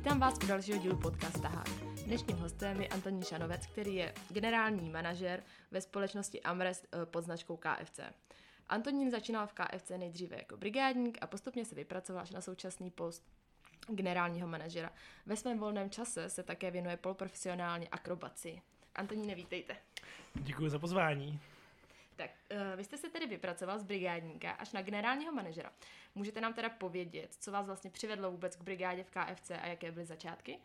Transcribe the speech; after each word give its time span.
Vítám 0.00 0.20
vás 0.20 0.34
u 0.44 0.46
dalšího 0.46 0.78
dílu 0.78 0.96
podcast 0.96 1.42
Tahák. 1.42 1.68
Dnešním 2.06 2.36
hostem 2.36 2.80
je 2.80 2.88
Antonín 2.88 3.22
Šanovec, 3.22 3.66
který 3.66 3.94
je 3.94 4.14
generální 4.30 4.90
manažer 4.90 5.42
ve 5.70 5.80
společnosti 5.80 6.42
Amrest 6.42 6.86
eh, 6.92 7.06
pod 7.06 7.24
značkou 7.24 7.56
KFC. 7.56 8.00
Antonín 8.68 9.10
začínal 9.10 9.46
v 9.46 9.52
KFC 9.52 9.90
nejdříve 9.90 10.36
jako 10.36 10.56
brigádník 10.56 11.18
a 11.20 11.26
postupně 11.26 11.64
se 11.64 11.74
vypracoval 11.74 12.22
až 12.22 12.30
na 12.30 12.40
současný 12.40 12.90
post 12.90 13.22
generálního 13.88 14.48
manažera. 14.48 14.90
Ve 15.26 15.36
svém 15.36 15.58
volném 15.58 15.90
čase 15.90 16.30
se 16.30 16.42
také 16.42 16.70
věnuje 16.70 16.96
poloprofesionálně 16.96 17.88
akrobaci. 17.88 18.62
Antoníne, 18.94 19.34
vítejte. 19.34 19.76
Děkuji 20.34 20.70
za 20.70 20.78
pozvání. 20.78 21.40
Tak, 22.20 22.30
uh, 22.50 22.76
vy 22.76 22.84
jste 22.84 22.96
se 22.96 23.08
tedy 23.10 23.26
vypracoval 23.26 23.78
z 23.78 23.84
brigádníka 23.84 24.50
až 24.50 24.72
na 24.72 24.82
generálního 24.82 25.32
manažera. 25.32 25.72
Můžete 26.14 26.40
nám 26.40 26.54
teda 26.54 26.68
povědět, 26.68 27.36
co 27.40 27.52
vás 27.52 27.66
vlastně 27.66 27.90
přivedlo 27.90 28.30
vůbec 28.30 28.56
k 28.56 28.62
brigádě 28.62 29.04
v 29.04 29.10
KFC 29.10 29.50
a 29.50 29.66
jaké 29.66 29.92
byly 29.92 30.06
začátky? 30.06 30.58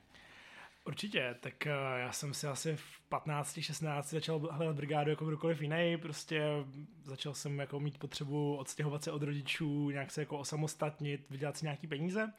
Určitě, 0.88 1.36
tak 1.40 1.54
uh, 1.66 2.00
já 2.00 2.12
jsem 2.12 2.34
si 2.34 2.48
asi 2.48 2.76
v 2.76 3.02
15, 3.10 3.60
16 3.60 4.10
začal 4.10 4.40
hledat 4.52 4.76
brigádu 4.76 5.10
jako 5.10 5.26
kdokoliv 5.26 5.62
jiný, 5.62 5.98
prostě 6.02 6.44
začal 7.04 7.34
jsem 7.34 7.60
jako 7.60 7.80
mít 7.80 7.98
potřebu 7.98 8.56
odstěhovat 8.56 9.04
se 9.04 9.12
od 9.12 9.24
rodičů, 9.24 9.90
nějak 9.90 10.12
se 10.12 10.22
jako 10.22 10.38
osamostatnit, 10.38 11.30
vydělat 11.30 11.58
si 11.58 11.66
nějaký 11.66 11.88
peníze. 11.88 12.34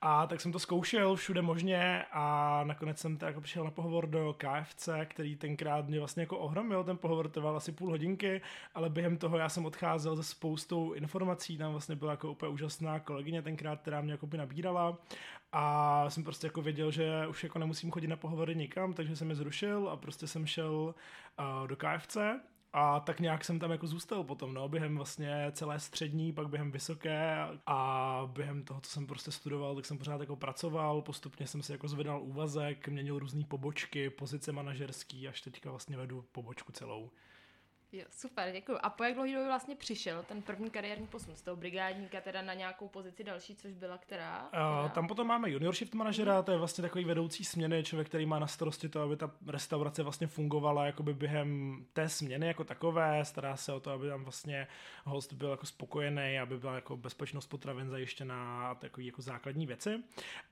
A 0.00 0.26
tak 0.26 0.40
jsem 0.40 0.52
to 0.52 0.58
zkoušel 0.58 1.16
všude 1.16 1.42
možně 1.42 2.04
a 2.12 2.60
nakonec 2.64 2.98
jsem 2.98 3.16
tak 3.16 3.26
jako 3.26 3.40
přišel 3.40 3.64
na 3.64 3.70
pohovor 3.70 4.06
do 4.06 4.36
KFC, 4.38 4.88
který 5.04 5.36
tenkrát 5.36 5.88
mě 5.88 5.98
vlastně 5.98 6.22
jako 6.22 6.38
ohromil, 6.38 6.84
ten 6.84 6.96
pohovor 6.96 7.28
trval 7.28 7.56
asi 7.56 7.72
půl 7.72 7.90
hodinky, 7.90 8.40
ale 8.74 8.90
během 8.90 9.16
toho 9.16 9.38
já 9.38 9.48
jsem 9.48 9.66
odcházel 9.66 10.16
se 10.16 10.22
spoustou 10.22 10.92
informací, 10.92 11.58
tam 11.58 11.72
vlastně 11.72 11.96
byla 11.96 12.10
jako 12.10 12.30
úplně 12.30 12.52
úžasná 12.52 13.00
kolegyně 13.00 13.42
tenkrát, 13.42 13.80
která 13.80 14.00
mě 14.00 14.12
jako 14.12 14.26
by 14.26 14.38
nabírala 14.38 14.98
a 15.56 16.04
jsem 16.10 16.24
prostě 16.24 16.46
jako 16.46 16.62
věděl, 16.62 16.90
že 16.90 17.26
už 17.26 17.44
jako 17.44 17.58
nemusím 17.58 17.90
chodit 17.90 18.06
na 18.06 18.16
pohovory 18.16 18.56
nikam, 18.56 18.94
takže 18.94 19.16
jsem 19.16 19.30
je 19.30 19.36
zrušil 19.36 19.88
a 19.88 19.96
prostě 19.96 20.26
jsem 20.26 20.46
šel 20.46 20.94
uh, 21.38 21.68
do 21.68 21.76
KFC 21.76 22.16
a 22.72 23.00
tak 23.00 23.20
nějak 23.20 23.44
jsem 23.44 23.58
tam 23.58 23.70
jako 23.70 23.86
zůstal 23.86 24.24
potom, 24.24 24.54
no, 24.54 24.68
během 24.68 24.96
vlastně 24.96 25.46
celé 25.52 25.80
střední, 25.80 26.32
pak 26.32 26.48
během 26.48 26.72
vysoké 26.72 27.36
a 27.66 28.20
během 28.32 28.62
toho, 28.62 28.80
co 28.80 28.90
jsem 28.90 29.06
prostě 29.06 29.30
studoval, 29.30 29.74
tak 29.74 29.86
jsem 29.86 29.98
pořád 29.98 30.20
jako 30.20 30.36
pracoval, 30.36 31.02
postupně 31.02 31.46
jsem 31.46 31.62
si 31.62 31.72
jako 31.72 31.88
zvedal 31.88 32.22
úvazek, 32.22 32.88
měnil 32.88 33.18
různé 33.18 33.44
pobočky, 33.48 34.10
pozice 34.10 34.52
manažerský, 34.52 35.28
až 35.28 35.40
teďka 35.40 35.70
vlastně 35.70 35.96
vedu 35.96 36.24
pobočku 36.32 36.72
celou. 36.72 37.10
Jo, 37.94 38.04
super, 38.10 38.52
děkuji. 38.52 38.78
A 38.82 38.90
po 38.90 39.04
jak 39.04 39.14
dlouhý 39.14 39.32
době 39.32 39.46
vlastně 39.46 39.76
přišel 39.76 40.22
ten 40.28 40.42
první 40.42 40.70
kariérní 40.70 41.06
posun 41.06 41.36
z 41.36 41.42
toho 41.42 41.56
brigádníka 41.56 42.20
teda 42.20 42.42
na 42.42 42.54
nějakou 42.54 42.88
pozici 42.88 43.24
další, 43.24 43.56
což 43.56 43.72
byla 43.72 43.98
která? 43.98 44.14
která? 44.14 44.82
Uh, 44.84 44.90
tam 44.90 45.08
potom 45.08 45.26
máme 45.26 45.50
junior 45.50 45.74
shift 45.74 45.94
manažera, 45.94 46.42
to 46.42 46.52
je 46.52 46.58
vlastně 46.58 46.82
takový 46.82 47.04
vedoucí 47.04 47.44
směny, 47.44 47.84
člověk, 47.84 48.08
který 48.08 48.26
má 48.26 48.38
na 48.38 48.46
starosti 48.46 48.88
to, 48.88 49.02
aby 49.02 49.16
ta 49.16 49.30
restaurace 49.46 50.02
vlastně 50.02 50.26
fungovala 50.26 50.86
jakoby 50.86 51.14
během 51.14 51.78
té 51.92 52.08
směny 52.08 52.46
jako 52.46 52.64
takové, 52.64 53.24
stará 53.24 53.56
se 53.56 53.72
o 53.72 53.80
to, 53.80 53.90
aby 53.90 54.08
tam 54.08 54.22
vlastně 54.22 54.66
host 55.04 55.32
byl 55.32 55.50
jako 55.50 55.66
spokojený, 55.66 56.38
aby 56.38 56.58
byla 56.58 56.74
jako 56.74 56.96
bezpečnost 56.96 57.46
potravin 57.46 57.88
zajištěná 57.88 58.70
a 58.70 58.74
takové 58.74 59.04
jako 59.04 59.22
základní 59.22 59.66
věci. 59.66 60.02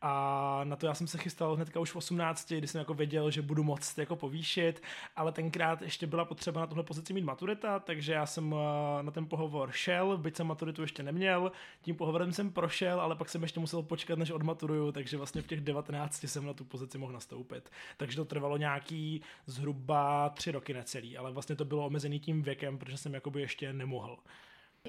A 0.03 0.61
na 0.65 0.77
to 0.77 0.87
já 0.87 0.95
jsem 0.95 1.07
se 1.07 1.19
chystal 1.19 1.57
hnedka 1.57 1.81
už 1.81 1.91
v 1.91 1.97
18, 1.97 2.53
kdy 2.53 2.67
jsem 2.67 2.79
jako 2.79 2.95
věděl, 2.95 3.31
že 3.31 3.43
budu 3.43 3.63
moct 3.63 3.99
jako 3.99 4.17
povýšit, 4.17 4.83
ale 5.17 5.33
tenkrát 5.33 5.83
ještě 5.83 6.07
byla 6.07 6.25
potřeba 6.25 6.61
na 6.61 6.67
tuhle 6.67 6.85
pozici 6.85 7.13
mít 7.13 7.25
maturita, 7.33 7.79
takže 7.79 8.13
já 8.13 8.27
jsem 8.27 8.55
eh, 8.55 9.03
na 9.03 9.11
ten 9.11 9.27
pohovor 9.27 9.71
šel, 9.73 10.17
byť 10.19 10.37
jsem 10.37 10.47
maturitu 10.47 10.83
ještě 10.83 11.03
neměl, 11.03 11.53
tím 11.83 11.97
pohovorem 11.97 12.33
jsem 12.33 12.53
prošel, 12.53 13.01
ale 13.01 13.17
pak 13.17 13.29
jsem 13.29 13.43
ještě 13.43 13.61
musel 13.61 13.83
počkat, 13.83 14.19
než 14.19 14.31
odmaturuju, 14.31 14.93
takže 14.93 15.17
vlastně 15.17 15.43
v 15.43 15.47
těch 15.47 15.61
19 15.61 16.25
jsem 16.25 16.47
na 16.47 16.55
tu 16.55 16.65
pozici 16.65 16.99
mohl 16.99 17.13
nastoupit. 17.13 17.71
Takže 17.97 18.17
to 18.17 18.25
trvalo 18.25 18.57
nějaký 18.57 19.23
zhruba 19.47 20.29
tři 20.29 20.51
roky 20.51 20.75
necelý, 20.75 21.17
ale 21.17 21.33
vlastně 21.33 21.57
to 21.57 21.65
bylo 21.65 21.87
omezený 21.87 22.21
tím 22.21 22.43
věkem, 22.43 22.79
protože 22.79 22.97
jsem 22.97 23.15
jakoby 23.15 23.41
ještě 23.41 23.73
nemohl. 23.73 24.19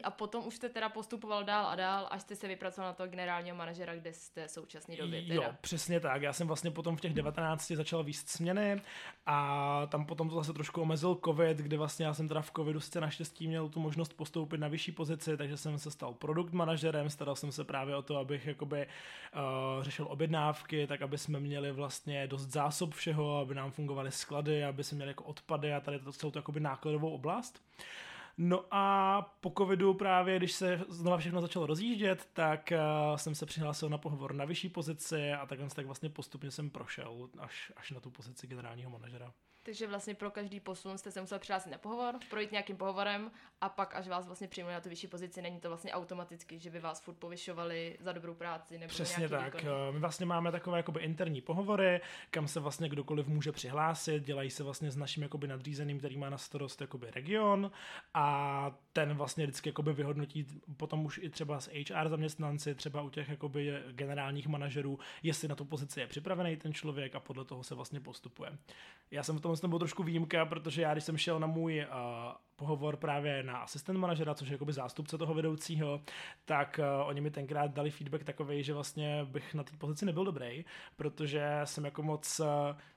A 0.04 0.12
potom 0.12 0.48
už 0.48 0.56
jste 0.56 0.70
teda 0.70 0.90
postupoval 0.90 1.44
dál 1.44 1.66
a 1.66 1.76
dál, 1.76 2.08
až 2.12 2.22
jste 2.22 2.36
se 2.36 2.48
vypracoval 2.48 2.90
na 2.90 2.94
toho 2.94 3.08
generálního 3.08 3.56
manažera, 3.56 3.96
kde 3.96 4.14
jste 4.14 4.48
v 4.48 4.52
současné 4.52 4.96
době. 4.96 5.22
Teda. 5.22 5.34
Jo, 5.36 5.54
přesně 5.62 6.00
tak. 6.00 6.22
Já 6.22 6.34
jsem 6.34 6.48
vlastně 6.48 6.72
potom 6.72 6.98
v 6.98 7.02
těch 7.02 7.14
19 7.14 7.72
začal 7.72 8.04
výst 8.04 8.30
směny 8.30 8.82
a 9.26 9.88
tam 9.92 10.06
potom 10.06 10.30
to 10.30 10.36
zase 10.36 10.54
trošku 10.54 10.82
omezil 10.82 11.20
covid, 11.26 11.58
kde 11.58 11.78
vlastně 11.78 12.06
já 12.06 12.14
jsem 12.14 12.28
teda 12.28 12.42
v 12.42 12.52
covidu 12.52 12.80
sice 12.80 13.02
naštěstí 13.02 13.48
měl 13.48 13.70
tu 13.70 13.80
možnost 13.80 14.14
postoupit 14.14 14.58
na 14.58 14.68
vyšší 14.68 14.92
pozici, 14.92 15.38
takže 15.38 15.58
jsem 15.58 15.80
se 15.80 15.92
stal 15.92 16.14
produkt 16.14 16.54
manažerem, 16.54 17.10
staral 17.10 17.36
jsem 17.36 17.52
se 17.52 17.64
právě 17.64 17.96
o 17.96 18.02
to, 18.02 18.18
abych 18.18 18.48
jakoby 18.48 18.88
uh, 18.88 19.84
řešil 19.84 20.08
objednávky, 20.10 20.88
tak 20.88 21.02
aby 21.02 21.18
jsme 21.18 21.40
měli 21.40 21.72
vlastně 21.72 22.28
dost 22.28 22.46
zásob 22.46 22.94
všeho, 22.94 23.38
aby 23.38 23.56
nám 23.56 23.72
fungovaly 23.72 24.12
sklady, 24.12 24.64
aby 24.64 24.84
jsme 24.84 24.96
měli 24.96 25.10
jako 25.10 25.24
odpady 25.24 25.74
a 25.74 25.80
tady 25.80 26.00
to 26.00 26.12
celou 26.12 26.32
tu 26.32 26.40
jakoby 26.40 26.60
nákladovou 26.60 27.10
oblast. 27.10 27.62
No 28.38 28.66
a 28.72 29.22
po 29.42 29.54
covidu 29.58 29.94
právě, 29.94 30.38
když 30.38 30.52
se 30.52 30.82
znova 30.90 31.18
všechno 31.18 31.42
začalo 31.42 31.66
rozjíždět, 31.66 32.30
tak 32.34 32.74
uh, 32.74 33.18
jsem 33.18 33.36
se 33.36 33.46
přihlásil 33.46 33.90
na 33.90 33.98
pohovor 33.98 34.34
na 34.34 34.46
vyšší 34.46 34.70
pozici 34.70 35.34
a 35.34 35.46
takhle 35.46 35.70
tak 35.70 35.86
vlastně 35.86 36.10
postupně 36.10 36.52
jsem 36.52 36.70
prošel 36.70 37.30
až, 37.40 37.72
až 37.76 37.92
na 37.92 38.00
tu 38.00 38.10
pozici 38.10 38.48
generálního 38.48 38.90
manažera. 38.90 39.34
Takže 39.64 39.88
vlastně 39.88 40.16
pro 40.16 40.32
každý 40.32 40.60
posun 40.60 40.98
jste 40.98 41.12
se 41.12 41.22
musel 41.22 41.40
přihlásit 41.40 41.70
na 41.70 41.78
pohovor, 41.78 42.16
projít 42.30 42.52
nějakým 42.52 42.78
pohovorem 42.78 43.32
a 43.62 43.70
pak, 43.70 43.96
až 43.96 44.08
vás 44.08 44.26
vlastně 44.26 44.48
přijmuli 44.48 44.74
na 44.74 44.82
tu 44.82 44.90
vyšší 44.90 45.08
pozici, 45.08 45.42
není 45.42 45.60
to 45.60 45.68
vlastně 45.68 45.94
automaticky, 45.94 46.60
že 46.60 46.70
by 46.70 46.80
vás 46.80 47.02
furt 47.02 47.14
povyšovali 47.14 47.98
za 48.00 48.12
dobrou 48.12 48.34
práci 48.34 48.78
nebo 48.78 48.90
Přesně 48.90 49.30
tak. 49.30 49.56
Výkony. 49.56 49.72
My 49.92 50.00
vlastně 50.00 50.26
máme 50.26 50.52
takové 50.52 50.78
jakoby 50.78 51.00
interní 51.00 51.42
pohovory, 51.42 52.02
kam 52.32 52.48
se 52.48 52.60
vlastně 52.60 52.90
kdokoliv 52.90 53.28
může 53.28 53.52
přihlásit, 53.52 54.24
dělají 54.24 54.50
se 54.50 54.64
vlastně 54.64 54.92
s 54.92 54.98
naším 54.98 55.24
jakoby 55.24 55.48
nadřízeným, 55.48 56.00
který 56.00 56.18
má 56.18 56.30
na 56.30 56.38
starost 56.38 56.82
jakoby 56.82 57.12
region 57.12 57.72
a 58.14 58.76
ten 58.94 59.14
vlastně 59.14 59.46
vždycky 59.46 59.70
jakoby 59.70 59.94
vyhodnotí 59.94 60.46
potom 60.78 61.06
už 61.06 61.20
i 61.24 61.30
třeba 61.30 61.60
s 61.60 61.72
HR 61.74 62.10
zaměstnanci, 62.10 62.76
třeba 62.76 63.02
u 63.02 63.10
těch 63.10 63.30
jakoby 63.30 63.84
generálních 63.92 64.48
manažerů, 64.48 65.00
jestli 65.24 65.48
na 65.48 65.56
tu 65.56 65.66
pozici 65.66 66.00
je 66.00 66.08
připravený 66.08 66.58
ten 66.58 66.74
člověk 66.74 67.16
a 67.16 67.20
podle 67.20 67.46
toho 67.46 67.64
se 67.64 67.76
vlastně 67.76 68.00
postupuje. 68.00 68.58
Já 69.12 69.24
jsem 69.24 69.38
v 69.38 69.42
tom 69.42 69.56
byl 69.68 69.80
trošku 69.80 70.04
výjimka, 70.04 70.46
protože 70.46 70.82
já, 70.82 70.94
když 70.94 71.04
jsem 71.04 71.18
šel 71.18 71.40
na 71.40 71.48
můj 71.48 71.86
uh, 71.90 72.34
pohovor 72.56 72.98
právě 72.98 73.44
na 73.44 73.58
asistent 73.58 74.00
manažera, 74.00 74.36
což 74.36 74.48
je 74.48 74.54
jakoby 74.54 74.74
zástupce 74.74 75.18
toho 75.18 75.34
vedoucího, 75.34 76.02
tak 76.46 76.80
uh, 76.80 77.08
oni 77.08 77.22
mi 77.22 77.32
tenkrát 77.32 77.72
dali 77.72 77.92
feedback 77.92 78.24
takový, 78.24 78.64
že 78.64 78.74
vlastně 78.74 79.26
bych 79.26 79.54
na 79.54 79.64
té 79.64 79.72
pozici 79.78 80.06
nebyl 80.06 80.26
dobrý, 80.26 80.66
protože 80.96 81.62
jsem 81.64 81.86
jako 81.86 82.04
moc 82.04 82.40
uh, 82.40 82.48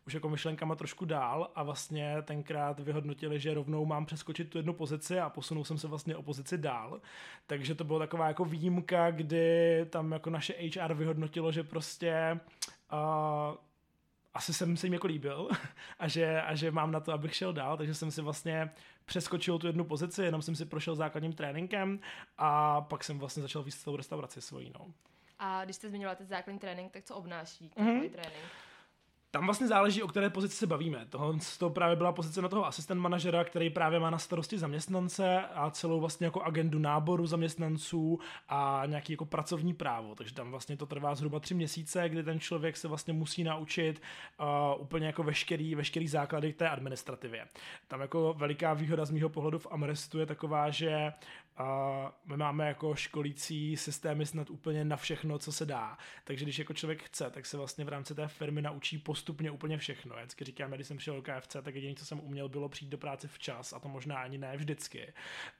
už 0.06 0.14
jako 0.14 0.28
myšlenkama 0.28 0.74
trošku 0.74 1.04
dál 1.04 1.50
a 1.54 1.62
vlastně 1.62 2.16
tenkrát 2.22 2.80
vyhodnotili, 2.80 3.40
že 3.40 3.54
rovnou 3.54 3.84
mám 3.84 4.06
přeskočit 4.06 4.50
tu 4.50 4.58
jednu 4.58 4.72
pozici 4.72 5.20
a 5.20 5.30
posunul 5.30 5.64
jsem 5.64 5.78
se 5.78 5.88
vlastně 5.88 6.16
o 6.16 6.22
pozici 6.22 6.58
dál. 6.58 7.00
Takže 7.46 7.74
to 7.74 7.84
byla 7.84 7.98
taková 7.98 8.28
jako 8.28 8.44
výjimka, 8.44 9.10
kdy 9.10 9.86
tam 9.90 10.12
jako 10.12 10.30
naše 10.30 10.54
HR 10.54 10.94
vyhodnotilo, 10.94 11.52
že 11.52 11.62
prostě 11.62 12.40
uh, 12.92 13.56
asi 14.36 14.54
jsem 14.54 14.76
se 14.76 14.86
jim 14.86 14.94
jako 14.94 15.06
líbil 15.06 15.48
a 15.98 16.08
že, 16.08 16.42
a 16.42 16.54
že 16.54 16.70
mám 16.70 16.92
na 16.92 17.00
to, 17.00 17.12
abych 17.12 17.34
šel 17.34 17.52
dál, 17.52 17.76
takže 17.76 17.94
jsem 17.94 18.10
si 18.10 18.22
vlastně 18.22 18.70
přeskočil 19.04 19.58
tu 19.58 19.66
jednu 19.66 19.84
pozici, 19.84 20.22
jenom 20.22 20.42
jsem 20.42 20.56
si 20.56 20.64
prošel 20.64 20.94
základním 20.94 21.32
tréninkem 21.32 22.00
a 22.38 22.80
pak 22.80 23.04
jsem 23.04 23.18
vlastně 23.18 23.42
začal 23.42 23.62
víc 23.62 23.76
celou 23.76 23.96
restauraci 23.96 24.40
svojí. 24.40 24.72
No. 24.78 24.86
A 25.38 25.64
když 25.64 25.76
jste 25.76 25.88
zmiňoval 25.88 26.16
ten 26.16 26.26
základní 26.26 26.58
trénink, 26.58 26.92
tak 26.92 27.04
co 27.04 27.14
obnáší 27.14 27.70
mm-hmm. 27.76 28.10
trénink? 28.10 28.44
Tam 29.36 29.44
vlastně 29.44 29.66
záleží, 29.66 30.02
o 30.02 30.08
které 30.08 30.30
pozici 30.30 30.56
se 30.56 30.66
bavíme. 30.66 31.06
Tohle 31.08 31.38
to 31.58 31.70
právě 31.70 31.96
byla 31.96 32.12
pozice 32.12 32.42
na 32.42 32.48
toho 32.48 32.66
asistent 32.66 33.00
manažera, 33.00 33.44
který 33.44 33.70
právě 33.70 34.00
má 34.00 34.10
na 34.10 34.18
starosti 34.18 34.58
zaměstnance 34.58 35.40
a 35.54 35.70
celou 35.70 36.00
vlastně 36.00 36.26
jako 36.26 36.42
agendu 36.42 36.78
náboru 36.78 37.26
zaměstnanců 37.26 38.18
a 38.48 38.82
nějaký 38.86 39.12
jako 39.12 39.24
pracovní 39.24 39.74
právo. 39.74 40.14
Takže 40.14 40.34
tam 40.34 40.50
vlastně 40.50 40.76
to 40.76 40.86
trvá 40.86 41.14
zhruba 41.14 41.40
tři 41.40 41.54
měsíce, 41.54 42.08
kdy 42.08 42.22
ten 42.22 42.40
člověk 42.40 42.76
se 42.76 42.88
vlastně 42.88 43.12
musí 43.12 43.44
naučit 43.44 44.02
uh, 44.40 44.82
úplně 44.82 45.06
jako 45.06 45.22
veškerý, 45.22 45.74
veškerý 45.74 46.08
základy 46.08 46.52
té 46.52 46.68
administrativě. 46.68 47.46
Tam 47.88 48.00
jako 48.00 48.34
veliká 48.38 48.74
výhoda 48.74 49.04
z 49.04 49.10
mého 49.10 49.28
pohledu 49.28 49.58
v 49.58 49.66
Amrestu 49.70 50.18
je 50.18 50.26
taková, 50.26 50.70
že 50.70 51.12
a 51.58 52.12
my 52.24 52.36
máme 52.36 52.68
jako 52.68 52.94
školící 52.94 53.76
systémy 53.76 54.26
snad 54.26 54.50
úplně 54.50 54.84
na 54.84 54.96
všechno, 54.96 55.38
co 55.38 55.52
se 55.52 55.66
dá. 55.66 55.98
Takže 56.24 56.44
když 56.44 56.58
jako 56.58 56.74
člověk 56.74 57.02
chce, 57.02 57.30
tak 57.30 57.46
se 57.46 57.56
vlastně 57.56 57.84
v 57.84 57.88
rámci 57.88 58.14
té 58.14 58.28
firmy 58.28 58.62
naučí 58.62 58.98
postupně 58.98 59.50
úplně 59.50 59.78
všechno. 59.78 60.14
Já 60.14 60.22
vždycky 60.22 60.44
říkám, 60.44 60.70
když 60.70 60.86
jsem 60.86 60.98
šel 60.98 61.16
do 61.16 61.22
KFC, 61.22 61.56
tak 61.62 61.74
jediné, 61.74 61.94
co 61.94 62.06
jsem 62.06 62.20
uměl, 62.20 62.48
bylo 62.48 62.68
přijít 62.68 62.88
do 62.88 62.98
práce 62.98 63.28
včas 63.28 63.72
a 63.72 63.78
to 63.78 63.88
možná 63.88 64.16
ani 64.16 64.38
ne 64.38 64.56
vždycky. 64.56 65.12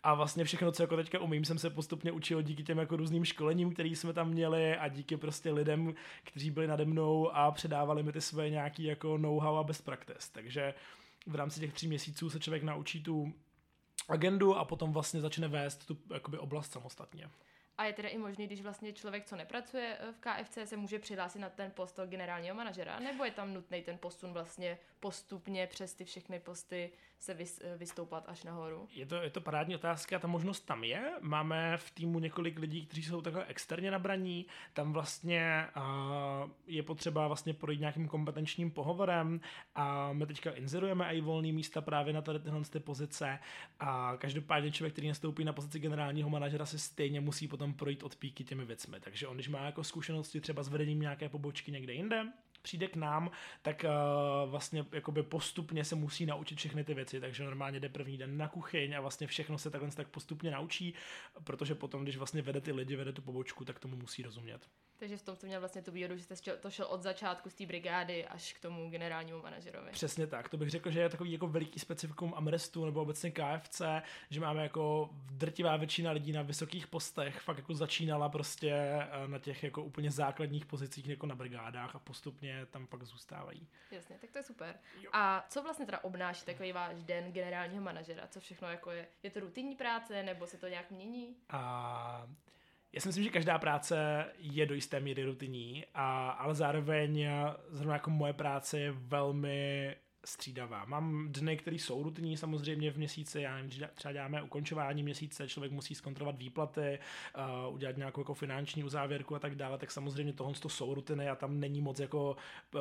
A 0.02 0.14
vlastně 0.14 0.44
všechno, 0.44 0.72
co 0.72 0.82
jako 0.82 0.96
teďka 0.96 1.20
umím, 1.20 1.44
jsem 1.44 1.58
se 1.58 1.70
postupně 1.70 2.12
učil 2.12 2.42
díky 2.42 2.62
těm 2.62 2.78
jako 2.78 2.96
různým 2.96 3.24
školením, 3.24 3.72
které 3.72 3.88
jsme 3.88 4.12
tam 4.12 4.28
měli 4.28 4.76
a 4.76 4.88
díky 4.88 5.16
prostě 5.16 5.52
lidem, 5.52 5.94
kteří 6.24 6.50
byli 6.50 6.66
nade 6.66 6.84
mnou 6.84 7.30
a 7.30 7.50
předávali 7.50 8.02
mi 8.02 8.12
ty 8.12 8.20
své 8.20 8.50
nějaký 8.50 8.84
jako 8.84 9.18
know-how 9.18 9.56
a 9.56 9.64
best 9.64 9.84
practice. 9.84 10.28
Takže 10.32 10.74
v 11.26 11.34
rámci 11.34 11.60
těch 11.60 11.72
tří 11.72 11.88
měsíců 11.88 12.30
se 12.30 12.40
člověk 12.40 12.62
naučí 12.62 13.02
tu 13.02 13.32
agendu 14.08 14.54
a 14.54 14.64
potom 14.64 14.92
vlastně 14.92 15.20
začne 15.20 15.48
vést 15.48 15.86
tu 15.86 15.98
jakoby, 16.14 16.38
oblast 16.38 16.72
samostatně. 16.72 17.30
A 17.78 17.84
je 17.84 17.92
teda 17.92 18.08
i 18.08 18.18
možný, 18.18 18.46
když 18.46 18.62
vlastně 18.62 18.92
člověk, 18.92 19.24
co 19.24 19.36
nepracuje 19.36 19.98
eh, 20.00 20.12
v 20.12 20.18
KFC, 20.20 20.58
se 20.64 20.76
může 20.76 20.98
přihlásit 20.98 21.38
na 21.38 21.50
ten 21.50 21.70
post 21.70 22.00
generálního 22.06 22.54
manažera, 22.54 22.98
nebo 23.00 23.24
je 23.24 23.30
tam 23.30 23.54
nutný 23.54 23.82
ten 23.82 23.98
posun 23.98 24.32
vlastně 24.32 24.78
postupně 25.00 25.66
přes 25.66 25.94
ty 25.94 26.04
všechny 26.04 26.40
posty 26.40 26.92
se 27.18 27.34
vys, 27.34 27.60
eh, 27.64 27.76
vystoupat 27.76 28.24
až 28.28 28.44
nahoru? 28.44 28.88
Je 28.94 29.06
to, 29.06 29.14
je 29.14 29.30
to 29.30 29.40
parádní 29.40 29.74
otázka, 29.74 30.18
ta 30.18 30.28
možnost 30.28 30.60
tam 30.60 30.84
je. 30.84 31.12
Máme 31.20 31.76
v 31.76 31.90
týmu 31.90 32.18
několik 32.18 32.58
lidí, 32.58 32.86
kteří 32.86 33.02
jsou 33.02 33.20
takhle 33.22 33.44
externě 33.44 33.90
nabraní. 33.90 34.46
Tam 34.72 34.92
vlastně 34.92 35.66
uh, 35.76 36.50
je 36.66 36.82
potřeba 36.82 37.26
vlastně 37.26 37.54
projít 37.54 37.80
nějakým 37.80 38.08
kompetenčním 38.08 38.70
pohovorem 38.70 39.40
a 39.74 40.12
my 40.12 40.26
teďka 40.26 40.50
inzerujeme 40.50 41.14
i 41.14 41.20
volné 41.20 41.52
místa 41.52 41.80
právě 41.80 42.12
na 42.12 42.22
tady 42.22 42.38
tyhle 42.38 42.60
ty 42.64 42.80
pozice 42.80 43.38
a 43.80 44.16
každopádně 44.18 44.72
člověk, 44.72 44.92
který 44.92 45.08
nastoupí 45.08 45.44
na 45.44 45.52
pozici 45.52 45.78
generálního 45.78 46.30
manažera, 46.30 46.66
si 46.66 46.78
stejně 46.78 47.20
musí 47.20 47.48
potom 47.48 47.74
projít 47.74 48.02
od 48.02 48.16
píky 48.16 48.44
těmi 48.44 48.64
věcmi. 48.64 49.00
Takže 49.00 49.26
on, 49.26 49.36
když 49.36 49.48
má 49.48 49.64
jako 49.64 49.84
zkušenosti 49.84 50.40
třeba 50.40 50.62
s 50.62 50.68
vedením 50.68 51.00
nějaké 51.00 51.28
pobočky 51.28 51.72
někde 51.72 51.92
jinde, 51.92 52.26
přijde 52.66 52.88
k 52.88 52.96
nám, 52.96 53.30
tak 53.62 53.84
uh, 53.84 54.50
vlastně 54.50 54.86
jakoby 54.92 55.22
postupně 55.22 55.84
se 55.84 55.94
musí 55.94 56.26
naučit 56.26 56.58
všechny 56.58 56.84
ty 56.84 56.94
věci, 56.94 57.20
takže 57.20 57.44
normálně 57.44 57.80
jde 57.80 57.88
první 57.88 58.18
den 58.18 58.36
na 58.36 58.48
kuchyň 58.48 58.96
a 58.96 59.00
vlastně 59.00 59.26
všechno 59.26 59.58
se 59.58 59.70
takhle 59.70 59.90
tak 59.90 60.08
postupně 60.08 60.50
naučí, 60.50 60.94
protože 61.44 61.74
potom, 61.74 62.02
když 62.02 62.16
vlastně 62.16 62.42
vede 62.42 62.60
ty 62.60 62.72
lidi, 62.72 62.96
vede 62.96 63.12
tu 63.12 63.22
pobočku, 63.22 63.64
tak 63.64 63.78
tomu 63.78 63.96
musí 63.96 64.22
rozumět. 64.22 64.68
Takže 64.98 65.16
v 65.16 65.22
tom 65.22 65.36
to 65.36 65.46
měl 65.46 65.60
vlastně 65.60 65.82
tu 65.82 65.92
výhodu, 65.92 66.16
že 66.16 66.22
jste 66.22 66.56
to 66.56 66.70
šel 66.70 66.86
od 66.86 67.02
začátku 67.02 67.50
z 67.50 67.54
té 67.54 67.66
brigády 67.66 68.26
až 68.26 68.52
k 68.52 68.60
tomu 68.60 68.90
generálnímu 68.90 69.42
manažerovi. 69.42 69.90
Přesně 69.90 70.26
tak, 70.26 70.48
to 70.48 70.56
bych 70.56 70.70
řekl, 70.70 70.90
že 70.90 71.00
je 71.00 71.08
takový 71.08 71.32
jako 71.32 71.46
veliký 71.46 71.80
specifikum 71.80 72.34
Amrestu 72.36 72.84
nebo 72.84 73.02
obecně 73.02 73.30
KFC, 73.30 73.82
že 74.30 74.40
máme 74.40 74.62
jako 74.62 75.10
drtivá 75.32 75.76
většina 75.76 76.10
lidí 76.10 76.32
na 76.32 76.42
vysokých 76.42 76.86
postech, 76.86 77.40
fakt 77.40 77.56
jako 77.56 77.74
začínala 77.74 78.28
prostě 78.28 78.72
eh, 78.72 79.28
na 79.28 79.38
těch 79.38 79.62
jako 79.62 79.82
úplně 79.82 80.10
základních 80.10 80.66
pozicích 80.66 81.08
jako 81.08 81.26
na 81.26 81.34
brigádách 81.34 81.94
a 81.94 81.98
postupně 81.98 82.66
tam 82.66 82.86
pak 82.86 83.02
zůstávají. 83.02 83.68
Jasně, 83.90 84.16
tak 84.20 84.30
to 84.30 84.38
je 84.38 84.42
super. 84.42 84.78
Jo. 85.00 85.10
A 85.12 85.46
co 85.48 85.62
vlastně 85.62 85.86
teda 85.86 86.04
obnáší 86.04 86.44
takový 86.44 86.72
váš 86.72 87.02
den 87.02 87.32
generálního 87.32 87.82
manažera? 87.82 88.26
Co 88.26 88.40
všechno 88.40 88.68
jako 88.68 88.90
je? 88.90 89.08
Je 89.22 89.30
to 89.30 89.40
rutinní 89.40 89.74
práce 89.74 90.22
nebo 90.22 90.46
se 90.46 90.58
to 90.58 90.68
nějak 90.68 90.90
mění? 90.90 91.36
A 91.50 92.26
já 92.92 93.00
si 93.00 93.08
myslím, 93.08 93.24
že 93.24 93.30
každá 93.30 93.58
práce 93.58 94.24
je 94.38 94.66
do 94.66 94.74
jisté 94.74 95.00
míry 95.00 95.24
rutinní, 95.24 95.84
a, 95.94 96.28
ale 96.30 96.54
zároveň 96.54 97.28
zrovna 97.68 97.94
jako 97.94 98.10
moje 98.10 98.32
práce 98.32 98.80
je 98.80 98.92
velmi 98.92 99.94
střídavá. 100.26 100.84
Mám 100.84 101.28
dny, 101.28 101.56
které 101.56 101.76
jsou 101.76 102.02
rutinní 102.02 102.36
samozřejmě 102.36 102.90
v 102.90 102.96
měsíci, 102.96 103.40
já 103.40 103.56
nevím, 103.56 103.70
třeba 103.94 104.12
děláme 104.12 104.42
ukončování 104.42 105.02
měsíce, 105.02 105.48
člověk 105.48 105.72
musí 105.72 105.94
zkontrolovat 105.94 106.38
výplaty, 106.38 106.98
uh, 107.68 107.74
udělat 107.74 107.96
nějakou 107.96 108.20
jako 108.20 108.34
finanční 108.34 108.84
uzávěrku 108.84 109.34
a 109.34 109.38
tak 109.38 109.54
dále, 109.54 109.78
tak 109.78 109.90
samozřejmě 109.90 110.32
tohle 110.32 110.54
to 110.54 110.68
jsou 110.68 110.94
rutiny 110.94 111.28
a 111.28 111.34
tam 111.34 111.60
není 111.60 111.80
moc 111.80 112.00
jako 112.00 112.36
uh, 112.74 112.80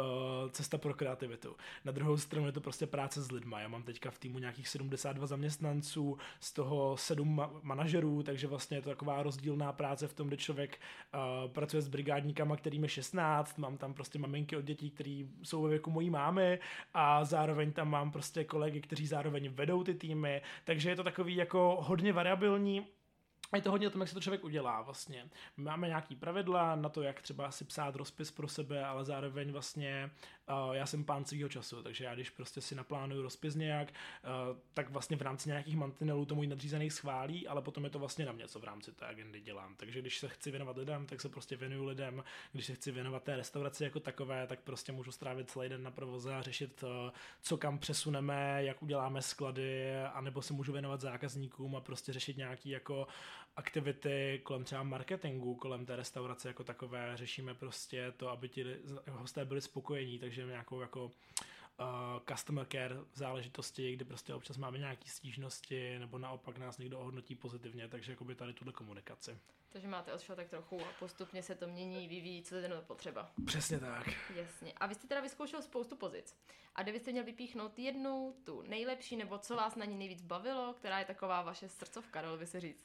cesta 0.51 0.77
pro 0.77 0.93
kreativitu. 0.93 1.55
Na 1.85 1.91
druhou 1.91 2.17
stranu 2.17 2.45
je 2.45 2.51
to 2.51 2.61
prostě 2.61 2.87
práce 2.87 3.21
s 3.21 3.31
lidma. 3.31 3.59
Já 3.59 3.67
mám 3.67 3.83
teďka 3.83 4.11
v 4.11 4.17
týmu 4.17 4.39
nějakých 4.39 4.67
72 4.67 5.27
zaměstnanců, 5.27 6.17
z 6.39 6.53
toho 6.53 6.97
7 6.97 7.39
ma- 7.39 7.59
manažerů, 7.61 8.23
takže 8.23 8.47
vlastně 8.47 8.77
je 8.77 8.81
to 8.81 8.89
taková 8.89 9.23
rozdílná 9.23 9.73
práce 9.73 10.07
v 10.07 10.13
tom, 10.13 10.27
kde 10.27 10.37
člověk 10.37 10.79
uh, 11.13 11.51
pracuje 11.51 11.81
s 11.81 11.87
brigádníkama, 11.87 12.55
kterým 12.55 12.83
je 12.83 12.89
16, 12.89 13.57
mám 13.57 13.77
tam 13.77 13.93
prostě 13.93 14.19
maminky 14.19 14.57
od 14.57 14.65
dětí, 14.65 14.89
které 14.89 15.23
jsou 15.43 15.61
ve 15.61 15.69
věku 15.69 15.91
mojí 15.91 16.09
mámy 16.09 16.59
a 16.93 17.23
zároveň 17.35 17.71
tam 17.71 17.89
mám 17.89 18.11
prostě 18.11 18.43
kolegy, 18.43 18.81
kteří 18.81 19.07
zároveň 19.07 19.49
vedou 19.49 19.83
ty 19.83 19.93
týmy, 19.93 20.41
takže 20.63 20.89
je 20.89 20.95
to 20.95 21.03
takový 21.03 21.35
jako 21.35 21.77
hodně 21.81 22.13
variabilní 22.13 22.87
je 23.55 23.61
to 23.61 23.71
hodně 23.71 23.87
o 23.87 23.89
tom, 23.89 24.01
jak 24.01 24.07
se 24.07 24.13
to 24.13 24.21
člověk 24.21 24.43
udělá 24.43 24.81
vlastně. 24.81 25.29
Máme 25.57 25.87
nějaký 25.87 26.15
pravidla 26.15 26.75
na 26.75 26.89
to, 26.89 27.01
jak 27.01 27.21
třeba 27.21 27.51
si 27.51 27.65
psát 27.65 27.95
rozpis 27.95 28.31
pro 28.31 28.47
sebe, 28.47 28.85
ale 28.85 29.05
zároveň 29.05 29.51
vlastně 29.51 30.11
já 30.71 30.85
jsem 30.85 31.03
pán 31.03 31.25
svýho 31.25 31.49
času, 31.49 31.83
takže 31.83 32.05
já 32.05 32.15
když 32.15 32.29
prostě 32.29 32.61
si 32.61 32.75
naplánuju 32.75 33.21
rozpis 33.21 33.55
nějak, 33.55 33.89
uh, 33.89 34.57
tak 34.73 34.89
vlastně 34.89 35.17
v 35.17 35.21
rámci 35.21 35.49
nějakých 35.49 35.77
mantinelů 35.77 36.25
to 36.25 36.35
můj 36.35 36.47
nadřízený 36.47 36.89
schválí, 36.89 37.47
ale 37.47 37.61
potom 37.61 37.83
je 37.83 37.89
to 37.89 37.99
vlastně 37.99 38.25
na 38.25 38.31
mě, 38.31 38.47
co 38.47 38.59
v 38.59 38.63
rámci 38.63 38.91
té 38.91 39.05
agendy 39.05 39.41
dělám. 39.41 39.75
Takže 39.75 40.01
když 40.01 40.19
se 40.19 40.27
chci 40.27 40.51
věnovat 40.51 40.77
lidem, 40.77 41.05
tak 41.05 41.21
se 41.21 41.29
prostě 41.29 41.55
věnuju 41.55 41.85
lidem. 41.85 42.23
Když 42.51 42.65
se 42.65 42.73
chci 42.75 42.91
věnovat 42.91 43.23
té 43.23 43.35
restauraci 43.35 43.83
jako 43.83 43.99
takové, 43.99 44.47
tak 44.47 44.59
prostě 44.59 44.91
můžu 44.91 45.11
strávit 45.11 45.49
celý 45.49 45.69
den 45.69 45.83
na 45.83 45.91
provoze 45.91 46.35
a 46.35 46.41
řešit, 46.41 46.83
uh, 46.83 46.89
co 47.41 47.57
kam 47.57 47.79
přesuneme, 47.79 48.63
jak 48.63 48.83
uděláme 48.83 49.21
sklady, 49.21 49.95
anebo 50.13 50.41
se 50.41 50.53
můžu 50.53 50.71
věnovat 50.71 51.01
zákazníkům 51.01 51.75
a 51.75 51.81
prostě 51.81 52.13
řešit 52.13 52.37
nějaký 52.37 52.69
jako 52.69 53.07
aktivity 53.55 54.39
kolem 54.43 54.63
třeba 54.63 54.83
marketingu, 54.83 55.55
kolem 55.55 55.85
té 55.85 55.95
restaurace 55.95 56.47
jako 56.47 56.63
takové. 56.63 57.11
Řešíme 57.17 57.53
prostě 57.53 58.13
to, 58.17 58.29
aby 58.29 58.49
ti 58.49 58.65
hosté 59.09 59.45
byli 59.45 59.61
spokojení, 59.61 60.19
takže 60.19 60.45
nějakou 60.45 60.81
jako 60.81 61.11
uh, 61.79 62.19
customer 62.29 62.65
care 62.71 62.95
záležitosti, 63.13 63.93
kdy 63.93 64.05
prostě 64.05 64.33
občas 64.33 64.57
máme 64.57 64.77
nějaké 64.77 65.09
stížnosti, 65.09 65.99
nebo 65.99 66.17
naopak 66.17 66.57
nás 66.57 66.77
někdo 66.77 66.99
ohodnotí 66.99 67.35
pozitivně, 67.35 67.87
takže 67.87 68.11
jakoby 68.11 68.35
tady 68.35 68.53
tuhle 68.53 68.73
komunikaci. 68.73 69.37
Takže 69.75 69.87
máte 69.87 70.13
od 70.13 70.21
tak 70.35 70.49
trochu 70.49 70.81
a 70.81 70.87
postupně 70.99 71.43
se 71.43 71.55
to 71.55 71.67
mění, 71.67 72.07
vyvíjí, 72.07 72.43
co 72.43 72.55
je 72.55 72.69
potřeba. 72.87 73.31
Přesně 73.45 73.79
tak. 73.79 74.07
Jasně. 74.35 74.73
A 74.77 74.87
vy 74.87 74.95
jste 74.95 75.07
teda 75.07 75.21
vyzkoušel 75.21 75.61
spoustu 75.61 75.95
pozic. 75.95 76.35
A 76.75 76.83
kdybyste 76.83 77.11
měl 77.11 77.23
vypíchnout 77.23 77.79
jednu, 77.79 78.35
tu 78.43 78.61
nejlepší, 78.61 79.15
nebo 79.15 79.37
co 79.37 79.55
vás 79.55 79.75
na 79.75 79.85
ní 79.85 79.97
nejvíc 79.97 80.21
bavilo, 80.21 80.73
která 80.73 80.99
je 80.99 81.05
taková 81.05 81.41
vaše 81.41 81.69
srdcovka, 81.69 82.21
dalo 82.21 82.37
by 82.37 82.47
se 82.47 82.59
říct? 82.59 82.81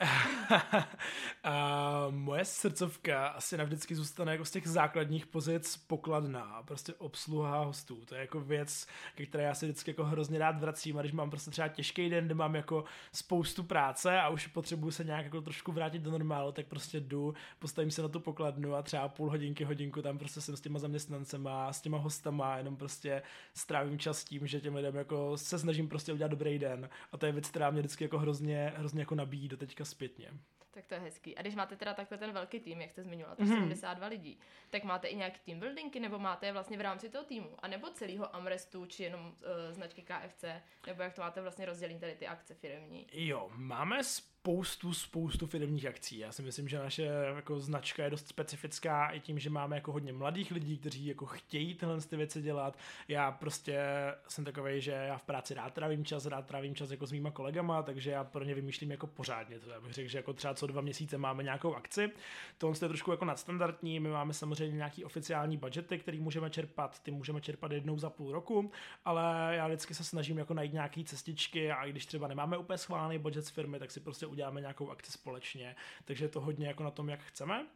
a 1.45 2.07
moje 2.11 2.45
srdcovka 2.45 3.29
asi 3.29 3.57
navždycky 3.57 3.95
zůstane 3.95 4.33
jako 4.33 4.45
z 4.45 4.51
těch 4.51 4.69
základních 4.69 5.27
pozic 5.27 5.77
pokladná, 5.77 6.63
prostě 6.63 6.95
obsluha 6.95 7.65
hostů. 7.65 8.05
To 8.05 8.15
je 8.15 8.21
jako 8.21 8.41
věc, 8.41 8.80
ke 9.15 9.27
které 9.27 9.44
já 9.44 9.55
si 9.55 9.67
vždycky 9.67 9.91
jako 9.91 10.05
hrozně 10.05 10.38
rád 10.38 10.61
vracím 10.61 10.99
a 10.99 11.00
když 11.00 11.12
mám 11.12 11.31
prostě 11.31 11.50
třeba 11.50 11.69
těžký 11.69 12.11
den, 12.11 12.27
kde 12.27 12.35
mám 12.35 12.55
jako 12.55 12.85
spoustu 13.12 13.62
práce 13.62 14.21
a 14.21 14.29
už 14.29 14.47
potřebuju 14.47 14.91
se 14.91 15.05
nějak 15.05 15.25
jako 15.25 15.41
trošku 15.41 15.73
vrátit 15.73 16.03
do 16.03 16.11
normálu, 16.11 16.53
tak 16.53 16.67
prostě 16.67 17.00
jdu, 17.00 17.35
postavím 17.59 17.91
se 17.91 18.03
na 18.03 18.09
tu 18.09 18.21
pokladnu 18.21 18.75
a 18.75 18.82
třeba 18.82 19.09
půl 19.09 19.31
hodinky, 19.31 19.65
hodinku 19.65 20.03
tam 20.03 20.19
prostě 20.19 20.41
jsem 20.41 20.56
s 20.56 20.61
těma 20.61 20.79
zaměstnancema, 20.79 21.73
s 21.73 21.81
těma 21.81 21.99
hostama, 21.99 22.56
jenom 22.56 22.77
prostě 22.77 23.23
strávím 23.55 23.99
čas 23.99 24.25
tím, 24.25 24.47
že 24.47 24.61
těm 24.61 24.75
lidem 24.75 24.97
jako 24.97 25.37
se 25.37 25.59
snažím 25.59 25.88
prostě 25.88 26.12
udělat 26.12 26.31
dobrý 26.31 26.59
den 26.59 26.88
a 27.12 27.17
to 27.17 27.27
je 27.27 27.32
věc, 27.32 27.49
která 27.49 27.71
mě 27.71 27.81
vždycky 27.81 28.05
jako 28.05 28.19
hrozně, 28.19 28.73
hrozně 28.77 29.03
jako 29.03 29.15
nabíjí 29.15 29.49
do 29.49 29.56
teďka 29.56 29.85
zpětně. 29.85 30.31
Tak 30.71 30.87
to 30.87 30.94
je 30.94 31.00
hezký. 31.00 31.37
A 31.37 31.43
když 31.43 31.55
máte 31.55 31.77
teda 31.77 31.94
takhle 31.94 32.19
ten 32.19 32.32
velký 32.32 32.60
tým, 32.60 32.81
jak 32.81 32.91
jste 32.91 33.03
zmiňovala, 33.03 33.37
to 33.37 33.43
mm-hmm. 33.43 33.60
72 33.60 34.06
lidí, 34.06 34.39
tak 34.70 34.84
máte 34.84 35.08
i 35.08 35.17
nějaký 35.17 35.41
team 35.44 35.60
buildingy, 35.60 36.01
nebo 36.01 36.19
máte 36.19 36.46
je 36.46 36.53
vlastně 36.53 36.79
v 36.79 36.81
rámci 36.81 37.08
toho 37.08 37.25
týmu, 37.25 37.51
a 37.58 37.69
nebo 37.69 37.91
celého 37.91 38.37
Amrestu, 38.37 38.69
či 38.86 39.03
jenom 39.03 39.27
uh, 39.27 39.74
značky 39.74 40.03
KFC, 40.03 40.44
nebo 40.86 41.03
jak 41.03 41.15
to 41.15 41.20
máte 41.20 41.41
vlastně 41.41 41.67
rozdělení 41.67 42.00
tady 42.00 42.15
ty 42.15 42.27
akce 42.27 42.55
firmní? 42.55 43.06
Jo, 43.12 43.50
máme 43.55 44.05
spoustu, 44.43 44.94
spoustu 44.94 45.47
firmních 45.47 45.87
akcí. 45.87 46.19
Já 46.19 46.32
si 46.32 46.43
myslím, 46.43 46.69
že 46.69 46.79
naše 46.79 47.03
jako 47.37 47.61
značka 47.61 48.05
je 48.05 48.11
dost 48.11 48.29
specifická 48.29 49.09
i 49.09 49.20
tím, 49.20 49.39
že 49.39 49.51
máme 49.51 49.77
jako 49.77 49.93
hodně 49.93 50.13
mladých 50.13 50.51
lidí, 50.51 50.79
kteří 50.79 51.06
jako 51.06 51.27
chtějí 51.27 51.75
tyhle 51.75 52.01
ty 52.01 52.17
věci 52.17 52.43
dělat. 52.43 52.79
Já 53.09 53.32
prostě 53.32 53.81
jsem 54.29 54.44
takový, 54.44 54.81
že 54.81 54.91
já 54.91 55.19
v 55.19 55.23
práci 55.23 55.55
rád 55.55 55.75
trávím 55.75 56.05
čas, 56.05 56.27
rád 56.27 56.47
trávím 56.47 56.75
čas 56.75 56.91
jako 56.91 57.06
s 57.06 57.13
mýma 57.13 57.31
kolegama, 57.31 57.82
takže 57.82 58.11
já 58.11 58.25
pro 58.25 58.44
ně 58.44 58.55
vymýšlím 58.55 58.91
jako 58.91 59.06
pořádně. 59.06 59.59
To 59.59 59.70
já 59.70 59.81
bych 59.81 59.93
řekl, 59.93 60.09
že 60.09 60.19
jako 60.19 60.32
třeba 60.32 60.55
co 60.55 60.67
dva 60.67 60.81
měsíce 60.81 61.19
máme 61.19 61.43
nějakou 61.43 61.75
akci. 61.75 62.11
To 62.59 62.69
je 62.69 62.89
trošku 62.89 63.11
jako 63.11 63.25
nadstandardní. 63.25 64.01
My 64.01 64.09
máme 64.09 64.35
samozřejmě 64.35 64.77
nějaký 64.77 65.05
oficiální 65.05 65.56
budgety, 65.56 65.99
který 65.99 66.20
můžeme 66.20 66.51
čerpat, 66.51 67.03
ty 67.03 67.11
můžeme 67.11 67.41
čerpat 67.41 67.73
jednou 67.73 67.99
za 67.99 68.11
půl 68.11 68.32
roku, 68.32 68.73
ale 69.05 69.53
já 69.56 69.67
vždycky 69.67 69.94
se 69.94 70.05
snažím 70.05 70.39
jako 70.39 70.55
najít 70.55 70.73
nějaké 70.73 71.05
cestičky 71.05 71.73
a 71.73 71.85
i 71.85 71.91
když 71.91 72.06
třeba 72.06 72.29
nemáme 72.29 72.56
úplně 72.56 72.79
schválený 72.79 73.19
budget 73.19 73.44
z 73.44 73.51
firmy, 73.51 73.79
tak 73.79 73.91
si 73.91 74.01
prostě 74.01 74.30
uděláme 74.31 74.60
nějakou 74.60 74.91
akci 74.91 75.13
společně, 75.13 75.77
takže 76.05 76.25
je 76.25 76.29
to 76.29 76.41
hodně 76.41 76.67
jako 76.67 76.82
na 76.82 76.91
tom, 76.91 77.08
jak 77.08 77.20
chceme. 77.20 77.67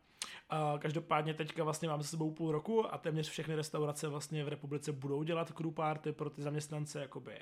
Uh, 0.52 0.78
každopádně 0.78 1.34
teďka 1.34 1.64
vlastně 1.64 1.88
máme 1.88 2.02
se 2.02 2.08
sebou 2.08 2.30
půl 2.30 2.52
roku 2.52 2.94
a 2.94 2.98
téměř 2.98 3.28
všechny 3.28 3.54
restaurace 3.54 4.08
vlastně 4.08 4.44
v 4.44 4.48
republice 4.48 4.92
budou 4.92 5.22
dělat 5.22 5.52
crew 5.52 5.70
party 5.70 6.12
pro 6.12 6.30
ty 6.30 6.42
zaměstnance, 6.42 7.00
jakoby 7.00 7.38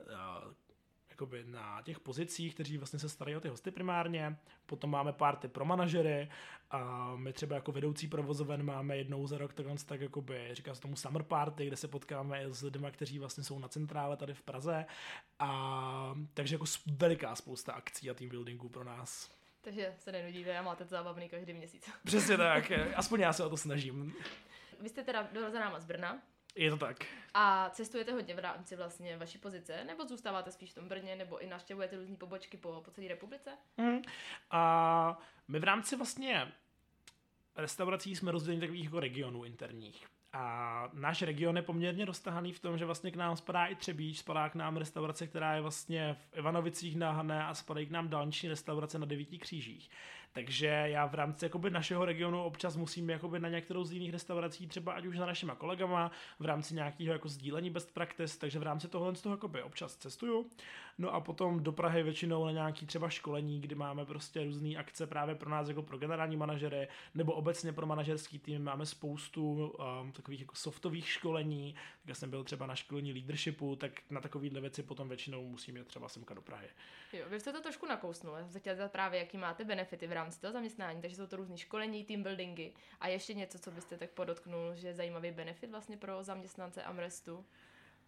uh, 0.00 0.52
jakoby 1.12 1.44
na 1.44 1.82
těch 1.82 2.00
pozicích, 2.00 2.54
kteří 2.54 2.78
vlastně 2.78 2.98
se 2.98 3.08
starají 3.08 3.36
o 3.36 3.40
ty 3.40 3.48
hosty 3.48 3.70
primárně. 3.70 4.36
Potom 4.66 4.90
máme 4.90 5.12
party 5.12 5.48
pro 5.48 5.64
manažery 5.64 6.28
a 6.70 7.12
my 7.16 7.32
třeba 7.32 7.56
jako 7.56 7.72
vedoucí 7.72 8.08
provozoven 8.08 8.62
máme 8.62 8.96
jednou 8.96 9.26
za 9.26 9.38
rok 9.38 9.52
takhle 9.52 9.74
tak 9.86 10.00
jakoby, 10.00 10.48
říká 10.52 10.74
se 10.74 10.80
tomu 10.80 10.96
summer 10.96 11.22
party, 11.22 11.66
kde 11.66 11.76
se 11.76 11.88
potkáme 11.88 12.44
s 12.48 12.62
lidmi, 12.62 12.86
kteří 12.90 13.18
vlastně 13.18 13.44
jsou 13.44 13.58
na 13.58 13.68
centrále 13.68 14.16
tady 14.16 14.34
v 14.34 14.42
Praze. 14.42 14.84
A 15.38 16.14
takže 16.34 16.54
jako 16.54 16.64
veliká 16.86 17.34
spousta 17.34 17.72
akcí 17.72 18.10
a 18.10 18.14
team 18.14 18.30
buildingů 18.30 18.68
pro 18.68 18.84
nás. 18.84 19.30
Takže 19.60 19.94
se 19.98 20.12
nenudíte 20.12 20.58
a 20.58 20.62
máte 20.62 20.84
to 20.84 20.90
zábavný 20.90 21.28
každý 21.28 21.52
měsíc. 21.52 21.90
Přesně 22.04 22.36
tak, 22.36 22.72
aspoň 22.96 23.20
já 23.20 23.32
se 23.32 23.44
o 23.44 23.50
to 23.50 23.56
snažím. 23.56 24.14
Vy 24.80 24.88
jste 24.88 25.04
teda 25.04 25.28
dorozená 25.32 25.80
z 25.80 25.84
Brna, 25.84 26.22
je 26.54 26.70
to 26.70 26.76
tak. 26.76 26.96
A 27.34 27.70
cestujete 27.70 28.12
hodně 28.12 28.34
v 28.34 28.38
rámci 28.38 28.76
vlastně 28.76 29.16
vaší 29.16 29.38
pozice, 29.38 29.84
nebo 29.84 30.06
zůstáváte 30.06 30.52
spíš 30.52 30.70
v 30.70 30.74
tom 30.74 30.88
Brně, 30.88 31.16
nebo 31.16 31.38
i 31.38 31.46
navštěvujete 31.46 31.96
různé 31.96 32.16
pobočky 32.16 32.56
po, 32.56 32.82
po 32.84 32.90
celé 32.90 33.08
republice? 33.08 33.50
Mm. 33.76 34.02
A 34.50 35.18
My 35.48 35.58
v 35.58 35.64
rámci 35.64 35.96
vlastně 35.96 36.52
restaurací 37.56 38.16
jsme 38.16 38.32
rozděleni 38.32 38.60
takových 38.60 38.84
jako 38.84 39.00
regionů 39.00 39.44
interních. 39.44 40.06
A 40.32 40.90
náš 40.92 41.22
region 41.22 41.56
je 41.56 41.62
poměrně 41.62 42.04
roztahaný 42.04 42.52
v 42.52 42.60
tom, 42.60 42.78
že 42.78 42.84
vlastně 42.84 43.10
k 43.10 43.16
nám 43.16 43.36
spadá 43.36 43.66
i 43.66 43.74
Třebíč, 43.74 44.18
spadá 44.18 44.48
k 44.48 44.54
nám 44.54 44.76
restaurace, 44.76 45.26
která 45.26 45.54
je 45.54 45.60
vlastně 45.60 46.14
v 46.14 46.38
Ivanovicích 46.38 46.96
na 46.96 47.12
Hané 47.12 47.44
a 47.44 47.54
spadají 47.54 47.86
k 47.86 47.90
nám 47.90 48.08
další 48.08 48.48
restaurace 48.48 48.98
na 48.98 49.06
Devíti 49.06 49.38
křížích. 49.38 49.90
Takže 50.32 50.66
já 50.66 51.06
v 51.06 51.14
rámci 51.14 51.44
jakoby, 51.44 51.70
našeho 51.70 52.04
regionu 52.04 52.44
občas 52.44 52.76
musím 52.76 53.10
jakoby, 53.10 53.40
na 53.40 53.48
některou 53.48 53.84
z 53.84 53.92
jiných 53.92 54.12
restaurací, 54.12 54.66
třeba 54.66 54.92
ať 54.92 55.06
už 55.06 55.18
za 55.18 55.26
našima 55.26 55.54
kolegama, 55.54 56.10
v 56.38 56.44
rámci 56.44 56.74
nějakého 56.74 57.12
jako 57.12 57.28
sdílení 57.28 57.70
best 57.70 57.94
practice, 57.94 58.38
takže 58.38 58.58
v 58.58 58.62
rámci 58.62 58.88
tohle 58.88 59.14
z 59.14 59.22
toho 59.22 59.32
jakoby, 59.32 59.62
občas 59.62 59.96
cestuju. 59.96 60.50
No 60.98 61.14
a 61.14 61.20
potom 61.20 61.62
do 61.62 61.72
Prahy 61.72 62.02
většinou 62.02 62.44
na 62.44 62.50
nějaký 62.50 62.86
třeba 62.86 63.08
školení, 63.08 63.60
kdy 63.60 63.74
máme 63.74 64.06
prostě 64.06 64.44
různé 64.44 64.76
akce 64.76 65.06
právě 65.06 65.34
pro 65.34 65.50
nás 65.50 65.68
jako 65.68 65.82
pro 65.82 65.98
generální 65.98 66.36
manažery, 66.36 66.88
nebo 67.14 67.32
obecně 67.32 67.72
pro 67.72 67.86
manažerský 67.86 68.38
tým 68.38 68.64
máme 68.64 68.86
spoustu 68.86 69.66
um, 70.00 70.12
takových 70.12 70.40
jako 70.40 70.54
softových 70.54 71.08
školení, 71.08 71.74
tak 71.74 72.08
já 72.08 72.14
jsem 72.14 72.30
byl 72.30 72.44
třeba 72.44 72.66
na 72.66 72.74
školení 72.74 73.12
leadershipu, 73.12 73.76
tak 73.76 73.92
na 74.10 74.20
takovýhle 74.20 74.60
věci 74.60 74.82
potom 74.82 75.08
většinou 75.08 75.48
musím 75.48 75.76
jít 75.76 75.86
třeba 75.86 76.08
semka 76.08 76.34
do 76.34 76.42
Prahy. 76.42 76.68
Jo, 77.12 77.24
vy 77.28 77.40
jste 77.40 77.52
to 77.52 77.60
trošku 77.60 77.86
nakousnul, 77.86 78.34
já 78.34 78.42
jsem 78.42 78.52
se 78.52 78.58
chtěla 78.60 78.88
právě, 78.88 79.20
jaký 79.20 79.38
máte 79.38 79.64
benefity 79.64 80.06
v 80.06 80.12
rámci 80.12 80.21
toho 80.30 80.52
zaměstnání, 80.52 81.00
takže 81.00 81.16
jsou 81.16 81.26
to 81.26 81.36
různé 81.36 81.58
školení, 81.58 82.04
team 82.04 82.22
buildingy 82.22 82.72
a 83.00 83.08
ještě 83.08 83.34
něco, 83.34 83.58
co 83.58 83.70
byste 83.70 83.98
tak 83.98 84.10
podotknul, 84.10 84.74
že 84.74 84.88
je 84.88 84.94
zajímavý 84.94 85.30
benefit 85.30 85.70
vlastně 85.70 85.96
pro 85.96 86.24
zaměstnance 86.24 86.82
Amrestu. 86.82 87.44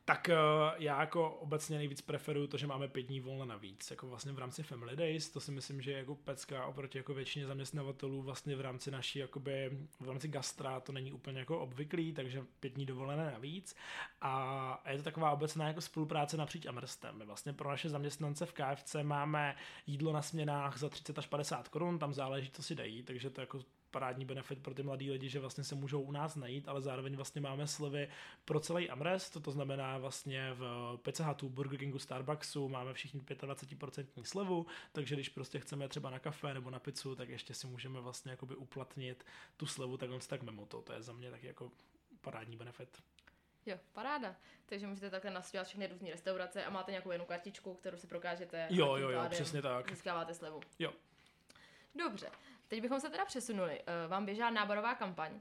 Tak 0.06 0.30
uh, 0.32 0.82
já 0.82 1.00
jako 1.00 1.30
obecně 1.30 1.76
nejvíc 1.76 2.00
preferuju 2.00 2.46
to, 2.46 2.56
že 2.56 2.66
máme 2.66 2.88
pět 2.88 3.02
dní 3.02 3.20
volna 3.20 3.44
navíc, 3.44 3.90
jako 3.90 4.06
vlastně 4.06 4.32
v 4.32 4.38
rámci 4.38 4.62
Family 4.62 4.96
Days, 4.96 5.30
to 5.30 5.40
si 5.40 5.50
myslím, 5.52 5.80
že 5.80 5.90
je 5.90 5.98
jako 5.98 6.14
pecka 6.14 6.66
oproti 6.66 6.98
jako 6.98 7.14
většině 7.14 7.46
zaměstnavatelů 7.46 8.22
vlastně 8.22 8.56
v 8.56 8.60
rámci 8.60 8.90
naší, 8.90 9.18
jakoby, 9.18 9.78
v 10.00 10.08
rámci 10.08 10.28
gastra 10.28 10.80
to 10.80 10.92
není 10.92 11.12
úplně 11.12 11.38
jako 11.38 11.60
obvyklý, 11.60 12.12
takže 12.12 12.44
pět 12.60 12.72
dní 12.72 12.86
dovolené 12.86 13.30
navíc 13.32 13.76
a 14.20 14.82
je 14.90 14.96
to 14.96 15.04
taková 15.04 15.30
obecná 15.30 15.68
jako 15.68 15.80
spolupráce 15.80 16.36
napříč 16.36 16.66
Amrstem. 16.66 17.18
My 17.18 17.24
vlastně 17.24 17.52
pro 17.52 17.70
naše 17.70 17.88
zaměstnance 17.88 18.46
v 18.46 18.52
KFC 18.52 18.96
máme 19.02 19.56
jídlo 19.86 20.12
na 20.12 20.22
směnách 20.22 20.78
za 20.78 20.88
30 20.88 21.18
až 21.18 21.26
50 21.26 21.68
korun, 21.68 21.98
tam 21.98 22.14
záleží, 22.14 22.50
co 22.50 22.62
si 22.62 22.74
dají, 22.74 23.02
takže 23.02 23.30
to 23.30 23.40
jako 23.40 23.60
parádní 23.94 24.24
benefit 24.24 24.62
pro 24.62 24.74
ty 24.74 24.82
mladí 24.82 25.10
lidi, 25.10 25.28
že 25.28 25.40
vlastně 25.40 25.64
se 25.64 25.74
můžou 25.74 26.00
u 26.00 26.12
nás 26.12 26.36
najít, 26.36 26.68
ale 26.68 26.82
zároveň 26.82 27.16
vlastně 27.16 27.40
máme 27.40 27.66
slevy 27.66 28.08
pro 28.44 28.60
celý 28.60 28.90
Amrest, 28.90 29.42
to 29.42 29.50
znamená 29.50 29.98
vlastně 29.98 30.52
v 30.54 30.96
Pizza 31.02 31.24
Hutu, 31.24 31.48
Burger 31.48 31.78
Kingu, 31.78 31.98
Starbucksu 31.98 32.68
máme 32.68 32.94
všichni 32.94 33.20
25% 33.20 34.22
slevu, 34.22 34.66
takže 34.92 35.14
když 35.14 35.28
prostě 35.28 35.60
chceme 35.60 35.88
třeba 35.88 36.10
na 36.10 36.18
kafe 36.18 36.54
nebo 36.54 36.70
na 36.70 36.78
pizzu, 36.78 37.14
tak 37.14 37.28
ještě 37.28 37.54
si 37.54 37.66
můžeme 37.66 38.00
vlastně 38.00 38.30
jakoby 38.30 38.56
uplatnit 38.56 39.24
tu 39.56 39.66
slevu 39.66 39.96
takhle 39.96 40.18
tak 40.18 40.42
mimo 40.42 40.66
to, 40.66 40.82
to 40.82 40.92
je 40.92 41.02
za 41.02 41.12
mě 41.12 41.30
taky 41.30 41.46
jako 41.46 41.70
parádní 42.20 42.56
benefit. 42.56 43.02
Jo, 43.66 43.78
paráda. 43.92 44.36
Takže 44.66 44.86
můžete 44.86 45.10
takhle 45.10 45.30
nastěhovat 45.30 45.66
všechny 45.66 45.86
různé 45.86 46.10
restaurace 46.10 46.64
a 46.64 46.70
máte 46.70 46.90
nějakou 46.90 47.10
jednu 47.10 47.26
kartičku, 47.26 47.74
kterou 47.74 47.96
si 47.96 48.06
prokážete. 48.06 48.66
Jo, 48.70 48.96
jo, 48.96 49.10
jo, 49.10 49.20
přesně 49.30 49.62
tak. 49.62 49.90
Získáváte 49.90 50.34
slevu. 50.34 50.60
Jo. 50.78 50.92
Dobře, 51.94 52.30
teď 52.74 52.82
bychom 52.82 53.00
se 53.00 53.10
teda 53.10 53.24
přesunuli. 53.24 53.80
Uh, 53.80 54.10
vám 54.10 54.24
běžá 54.24 54.50
náborová 54.50 54.94
kampaň, 54.94 55.40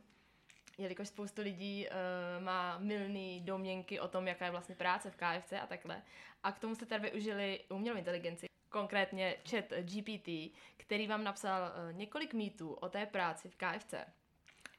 jelikož 0.77 1.07
spoustu 1.07 1.41
lidí 1.41 1.87
uh, 1.87 2.43
má 2.43 2.77
milný 2.77 3.41
domněnky 3.41 3.99
o 3.99 4.07
tom, 4.07 4.27
jaká 4.27 4.45
je 4.45 4.51
vlastně 4.51 4.75
práce 4.75 5.11
v 5.11 5.15
KFC 5.15 5.53
a 5.53 5.67
takhle. 5.67 6.01
A 6.43 6.51
k 6.51 6.59
tomu 6.59 6.75
jste 6.75 6.85
tady 6.85 7.09
využili 7.09 7.59
umělou 7.69 7.97
inteligenci, 7.97 8.45
konkrétně 8.69 9.35
chat 9.49 9.65
GPT, 9.81 10.57
který 10.77 11.07
vám 11.07 11.23
napsal 11.23 11.61
uh, 11.61 11.97
několik 11.97 12.33
mýtů 12.33 12.73
o 12.73 12.89
té 12.89 13.05
práci 13.05 13.49
v 13.49 13.55
KFC. 13.55 13.93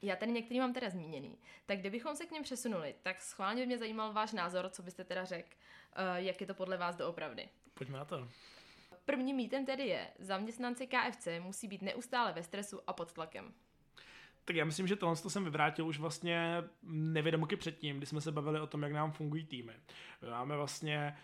Já 0.01 0.15
tady 0.15 0.31
některý 0.31 0.59
mám 0.59 0.73
teda 0.73 0.89
zmíněný. 0.89 1.37
Tak 1.65 1.79
kdybychom 1.79 2.15
se 2.15 2.25
k 2.25 2.31
něm 2.31 2.43
přesunuli, 2.43 2.95
tak 3.03 3.21
schválně 3.21 3.61
by 3.61 3.67
mě 3.67 3.77
zajímal 3.77 4.13
váš 4.13 4.33
názor, 4.33 4.69
co 4.69 4.83
byste 4.83 5.03
teda 5.03 5.25
řekl, 5.25 5.49
uh, 5.49 6.15
jak 6.15 6.41
je 6.41 6.47
to 6.47 6.53
podle 6.53 6.77
vás 6.77 6.95
doopravdy. 6.95 7.49
Pojďme 7.73 7.97
na 7.97 8.05
to. 8.05 8.27
Prvním 9.05 9.35
mýtem 9.35 9.65
tedy 9.65 9.87
je, 9.87 10.07
zaměstnanci 10.19 10.87
KFC 10.87 11.27
musí 11.39 11.67
být 11.67 11.81
neustále 11.81 12.33
ve 12.33 12.43
stresu 12.43 12.81
a 12.87 12.93
pod 12.93 13.13
tlakem. 13.13 13.53
Tak 14.45 14.55
já 14.55 14.65
myslím, 14.65 14.87
že 14.87 14.95
tohle 14.95 15.15
jsem 15.15 15.43
vyvrátil 15.43 15.87
už 15.87 15.99
vlastně 15.99 16.63
nevědomoky 16.83 17.55
předtím, 17.55 17.97
kdy 17.97 18.05
jsme 18.05 18.21
se 18.21 18.31
bavili 18.31 18.59
o 18.59 18.67
tom, 18.67 18.83
jak 18.83 18.91
nám 18.91 19.11
fungují 19.11 19.45
týmy. 19.45 19.73
Máme 20.29 20.55
vlastně 20.55 21.17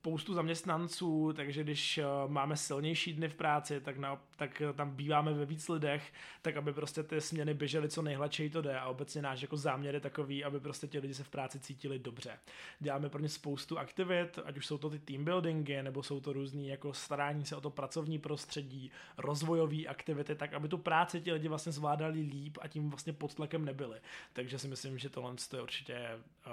spoustu 0.00 0.34
zaměstnanců, 0.34 1.32
takže 1.36 1.64
když 1.64 1.98
eh, 1.98 2.04
máme 2.26 2.56
silnější 2.56 3.12
dny 3.12 3.28
v 3.28 3.34
práci, 3.34 3.80
tak, 3.80 3.98
na, 3.98 4.20
tak 4.36 4.60
eh, 4.60 4.72
tam 4.72 4.90
býváme 4.90 5.32
ve 5.32 5.46
víc 5.46 5.68
lidech, 5.68 6.12
tak 6.42 6.56
aby 6.56 6.72
prostě 6.72 7.02
ty 7.02 7.20
směny 7.20 7.54
běžely 7.54 7.88
co 7.88 8.02
nejhladčeji 8.02 8.50
to 8.50 8.62
jde 8.62 8.78
a 8.78 8.88
obecně 8.88 9.22
náš 9.22 9.42
jako 9.42 9.56
záměr 9.56 9.94
je 9.94 10.00
takový, 10.00 10.44
aby 10.44 10.60
prostě 10.60 10.86
ti 10.86 10.98
lidi 10.98 11.14
se 11.14 11.24
v 11.24 11.28
práci 11.28 11.60
cítili 11.60 11.98
dobře. 11.98 12.38
Děláme 12.80 13.08
pro 13.08 13.22
ně 13.22 13.28
spoustu 13.28 13.78
aktivit, 13.78 14.38
ať 14.44 14.56
už 14.56 14.66
jsou 14.66 14.78
to 14.78 14.90
ty 14.90 14.98
team 14.98 15.24
buildingy, 15.24 15.82
nebo 15.82 16.02
jsou 16.02 16.20
to 16.20 16.32
různý 16.32 16.68
jako 16.68 16.94
starání 16.94 17.44
se 17.44 17.56
o 17.56 17.60
to 17.60 17.70
pracovní 17.70 18.18
prostředí, 18.18 18.90
rozvojové 19.16 19.86
aktivity, 19.86 20.34
tak 20.34 20.54
aby 20.54 20.68
tu 20.68 20.78
práci 20.78 21.20
ti 21.20 21.32
lidi 21.32 21.48
vlastně 21.48 21.72
zvládali 21.72 22.20
líp 22.20 22.58
a 22.60 22.68
tím 22.68 22.90
vlastně 22.90 23.12
pod 23.12 23.34
tlakem 23.34 23.64
nebyli. 23.64 24.00
Takže 24.32 24.58
si 24.58 24.68
myslím, 24.68 24.98
že 24.98 25.10
tohle 25.10 25.34
je 25.52 25.62
určitě 25.62 26.08
uh, 26.46 26.52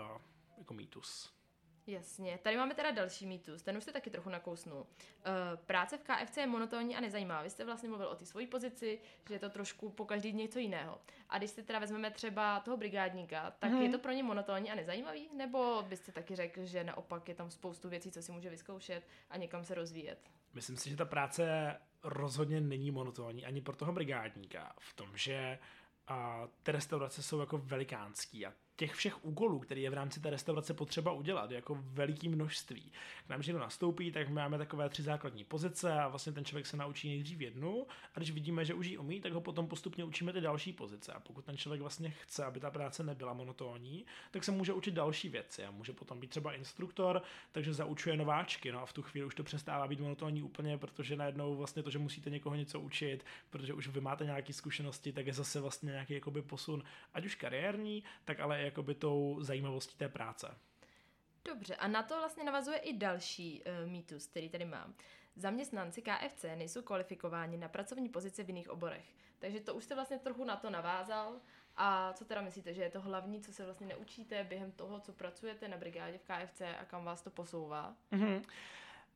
jako 0.57 0.73
mýtus. 0.73 1.34
Jasně. 1.87 2.39
Tady 2.43 2.57
máme 2.57 2.73
teda 2.73 2.91
další 2.91 3.25
mýtus, 3.25 3.61
ten 3.61 3.77
už 3.77 3.83
jste 3.83 3.91
taky 3.91 4.09
trochu 4.09 4.29
nakousnul. 4.29 4.79
Uh, 4.79 4.85
práce 5.65 5.97
v 5.97 6.03
KFC 6.03 6.37
je 6.37 6.47
monotónní 6.47 6.95
a 6.95 7.01
nezajímavá. 7.01 7.41
Vy 7.41 7.49
jste 7.49 7.65
vlastně 7.65 7.89
mluvil 7.89 8.07
o 8.07 8.15
té 8.15 8.25
svojí 8.25 8.47
pozici, 8.47 8.99
že 9.27 9.35
je 9.35 9.39
to 9.39 9.49
trošku 9.49 9.89
po 9.89 10.05
každý 10.05 10.33
něco 10.33 10.59
jiného. 10.59 11.01
A 11.29 11.37
když 11.37 11.49
si 11.51 11.63
teda 11.63 11.79
vezmeme 11.79 12.11
třeba 12.11 12.59
toho 12.59 12.77
brigádníka, 12.77 13.51
tak 13.59 13.71
hmm. 13.71 13.81
je 13.81 13.89
to 13.89 13.99
pro 13.99 14.11
ně 14.11 14.23
monotónní 14.23 14.71
a 14.71 14.75
nezajímavý? 14.75 15.29
Nebo 15.37 15.83
byste 15.89 16.11
taky 16.11 16.35
řekl, 16.35 16.65
že 16.65 16.83
naopak 16.83 17.29
je 17.29 17.35
tam 17.35 17.51
spoustu 17.51 17.89
věcí, 17.89 18.11
co 18.11 18.21
si 18.21 18.31
může 18.31 18.49
vyzkoušet 18.49 19.03
a 19.29 19.37
někam 19.37 19.63
se 19.63 19.75
rozvíjet? 19.75 20.19
Myslím 20.53 20.77
si, 20.77 20.89
že 20.89 20.95
ta 20.95 21.05
práce 21.05 21.75
rozhodně 22.03 22.61
není 22.61 22.91
monotónní 22.91 23.45
ani 23.45 23.61
pro 23.61 23.75
toho 23.75 23.93
brigádníka 23.93 24.73
v 24.79 24.93
tom, 24.93 25.17
že 25.17 25.59
a 26.07 26.47
ty 26.63 26.71
restaurace 26.71 27.23
jsou 27.23 27.39
jako 27.39 27.57
velikánský 27.57 28.45
a 28.45 28.53
těch 28.75 28.93
všech 28.93 29.25
úkolů, 29.25 29.59
které 29.59 29.81
je 29.81 29.89
v 29.89 29.93
rámci 29.93 30.19
té 30.19 30.29
restaurace 30.29 30.73
potřeba 30.73 31.11
udělat, 31.11 31.51
jako 31.51 31.77
veliký 31.81 32.29
množství. 32.29 32.91
K 33.25 33.29
nám, 33.29 33.41
někdo 33.41 33.59
nastoupí, 33.59 34.11
tak 34.11 34.29
máme 34.29 34.57
takové 34.57 34.89
tři 34.89 35.03
základní 35.03 35.43
pozice 35.43 35.93
a 35.93 36.07
vlastně 36.07 36.33
ten 36.33 36.45
člověk 36.45 36.65
se 36.65 36.77
naučí 36.77 37.09
nejdřív 37.09 37.41
jednu 37.41 37.87
a 38.15 38.19
když 38.19 38.31
vidíme, 38.31 38.65
že 38.65 38.73
už 38.73 38.87
ji 38.87 38.97
umí, 38.97 39.21
tak 39.21 39.33
ho 39.33 39.41
potom 39.41 39.67
postupně 39.67 40.03
učíme 40.03 40.33
ty 40.33 40.41
další 40.41 40.73
pozice. 40.73 41.13
A 41.13 41.19
pokud 41.19 41.45
ten 41.45 41.57
člověk 41.57 41.81
vlastně 41.81 42.09
chce, 42.09 42.45
aby 42.45 42.59
ta 42.59 42.71
práce 42.71 43.03
nebyla 43.03 43.33
monotónní, 43.33 44.05
tak 44.31 44.43
se 44.43 44.51
může 44.51 44.73
učit 44.73 44.93
další 44.93 45.29
věci 45.29 45.63
a 45.63 45.71
může 45.71 45.93
potom 45.93 46.19
být 46.19 46.29
třeba 46.29 46.53
instruktor, 46.53 47.21
takže 47.51 47.73
zaučuje 47.73 48.17
nováčky. 48.17 48.71
No 48.71 48.81
a 48.81 48.85
v 48.85 48.93
tu 48.93 49.01
chvíli 49.01 49.27
už 49.27 49.35
to 49.35 49.43
přestává 49.43 49.87
být 49.87 49.99
monotónní 49.99 50.43
úplně, 50.43 50.77
protože 50.77 51.15
najednou 51.15 51.55
vlastně 51.55 51.83
to, 51.83 51.89
že 51.89 51.99
musíte 51.99 52.29
někoho 52.29 52.55
něco 52.55 52.79
učit, 52.79 53.25
protože 53.49 53.73
už 53.73 53.87
vy 53.87 54.01
máte 54.01 54.25
nějaké 54.25 54.53
zkušenosti, 54.53 55.13
tak 55.13 55.27
je 55.27 55.33
zase 55.33 55.59
vlastně 55.59 55.91
nějaký 55.91 56.13
jakoby 56.13 56.41
posun, 56.41 56.83
ať 57.13 57.25
už 57.25 57.35
kariérní, 57.35 58.03
tak 58.25 58.39
ale 58.39 58.64
jakoby 58.65 58.95
tou 58.95 59.37
zajímavostí 59.41 59.97
té 59.97 60.09
práce. 60.09 60.57
Dobře, 61.45 61.75
a 61.75 61.87
na 61.87 62.03
to 62.03 62.17
vlastně 62.17 62.43
navazuje 62.43 62.77
i 62.77 62.97
další 62.97 63.63
uh, 63.63 63.91
mýtus, 63.91 64.27
který 64.27 64.49
tady 64.49 64.65
mám. 64.65 64.93
Zaměstnanci 65.35 66.01
KFC 66.01 66.43
nejsou 66.55 66.81
kvalifikováni 66.81 67.57
na 67.57 67.67
pracovní 67.67 68.09
pozice 68.09 68.43
v 68.43 68.47
jiných 68.49 68.69
oborech. 68.69 69.05
Takže 69.39 69.59
to 69.59 69.75
už 69.75 69.83
jste 69.83 69.95
vlastně 69.95 70.19
trochu 70.19 70.43
na 70.43 70.55
to 70.55 70.69
navázal. 70.69 71.41
A 71.77 72.13
co 72.13 72.25
teda 72.25 72.41
myslíte, 72.41 72.73
že 72.73 72.81
je 72.81 72.89
to 72.89 73.01
hlavní, 73.01 73.41
co 73.41 73.53
se 73.53 73.65
vlastně 73.65 73.87
neučíte 73.87 74.43
během 74.43 74.71
toho, 74.71 74.99
co 74.99 75.13
pracujete 75.13 75.67
na 75.67 75.77
brigádě 75.77 76.17
v 76.17 76.23
KFC 76.23 76.61
a 76.61 76.85
kam 76.85 77.05
vás 77.05 77.21
to 77.21 77.29
posouvá? 77.29 77.95
Mm-hmm. 78.11 78.43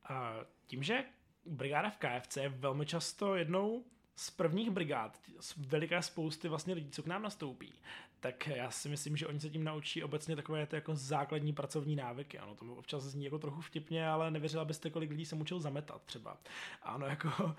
A 0.04 0.34
tím, 0.66 0.82
že 0.82 1.04
brigáda 1.44 1.90
v 1.90 1.98
KFC 1.98 2.36
je 2.36 2.48
velmi 2.48 2.86
často 2.86 3.34
jednou 3.34 3.84
z 4.16 4.30
prvních 4.30 4.70
brigád, 4.70 5.18
z 5.40 5.56
veliké 5.56 6.02
spousty 6.02 6.48
vlastně 6.48 6.74
lidí, 6.74 6.90
co 6.90 7.02
k 7.02 7.06
nám 7.06 7.22
nastoupí, 7.22 7.72
tak 8.20 8.46
já 8.46 8.70
si 8.70 8.88
myslím, 8.88 9.16
že 9.16 9.26
oni 9.26 9.40
se 9.40 9.50
tím 9.50 9.64
naučí 9.64 10.02
obecně 10.02 10.36
takové 10.36 10.66
ty 10.66 10.76
jako 10.76 10.94
základní 10.94 11.52
pracovní 11.52 11.96
návyky. 11.96 12.38
Ano, 12.38 12.54
to 12.54 12.64
občas 12.64 13.02
zní 13.02 13.24
jako 13.24 13.38
trochu 13.38 13.60
vtipně, 13.60 14.08
ale 14.08 14.30
nevěřila 14.30 14.64
byste, 14.64 14.90
kolik 14.90 15.10
lidí 15.10 15.26
se 15.26 15.36
učil 15.36 15.60
zametat 15.60 16.02
třeba. 16.02 16.36
Ano, 16.82 17.06
jako 17.06 17.44
uh, 17.44 17.54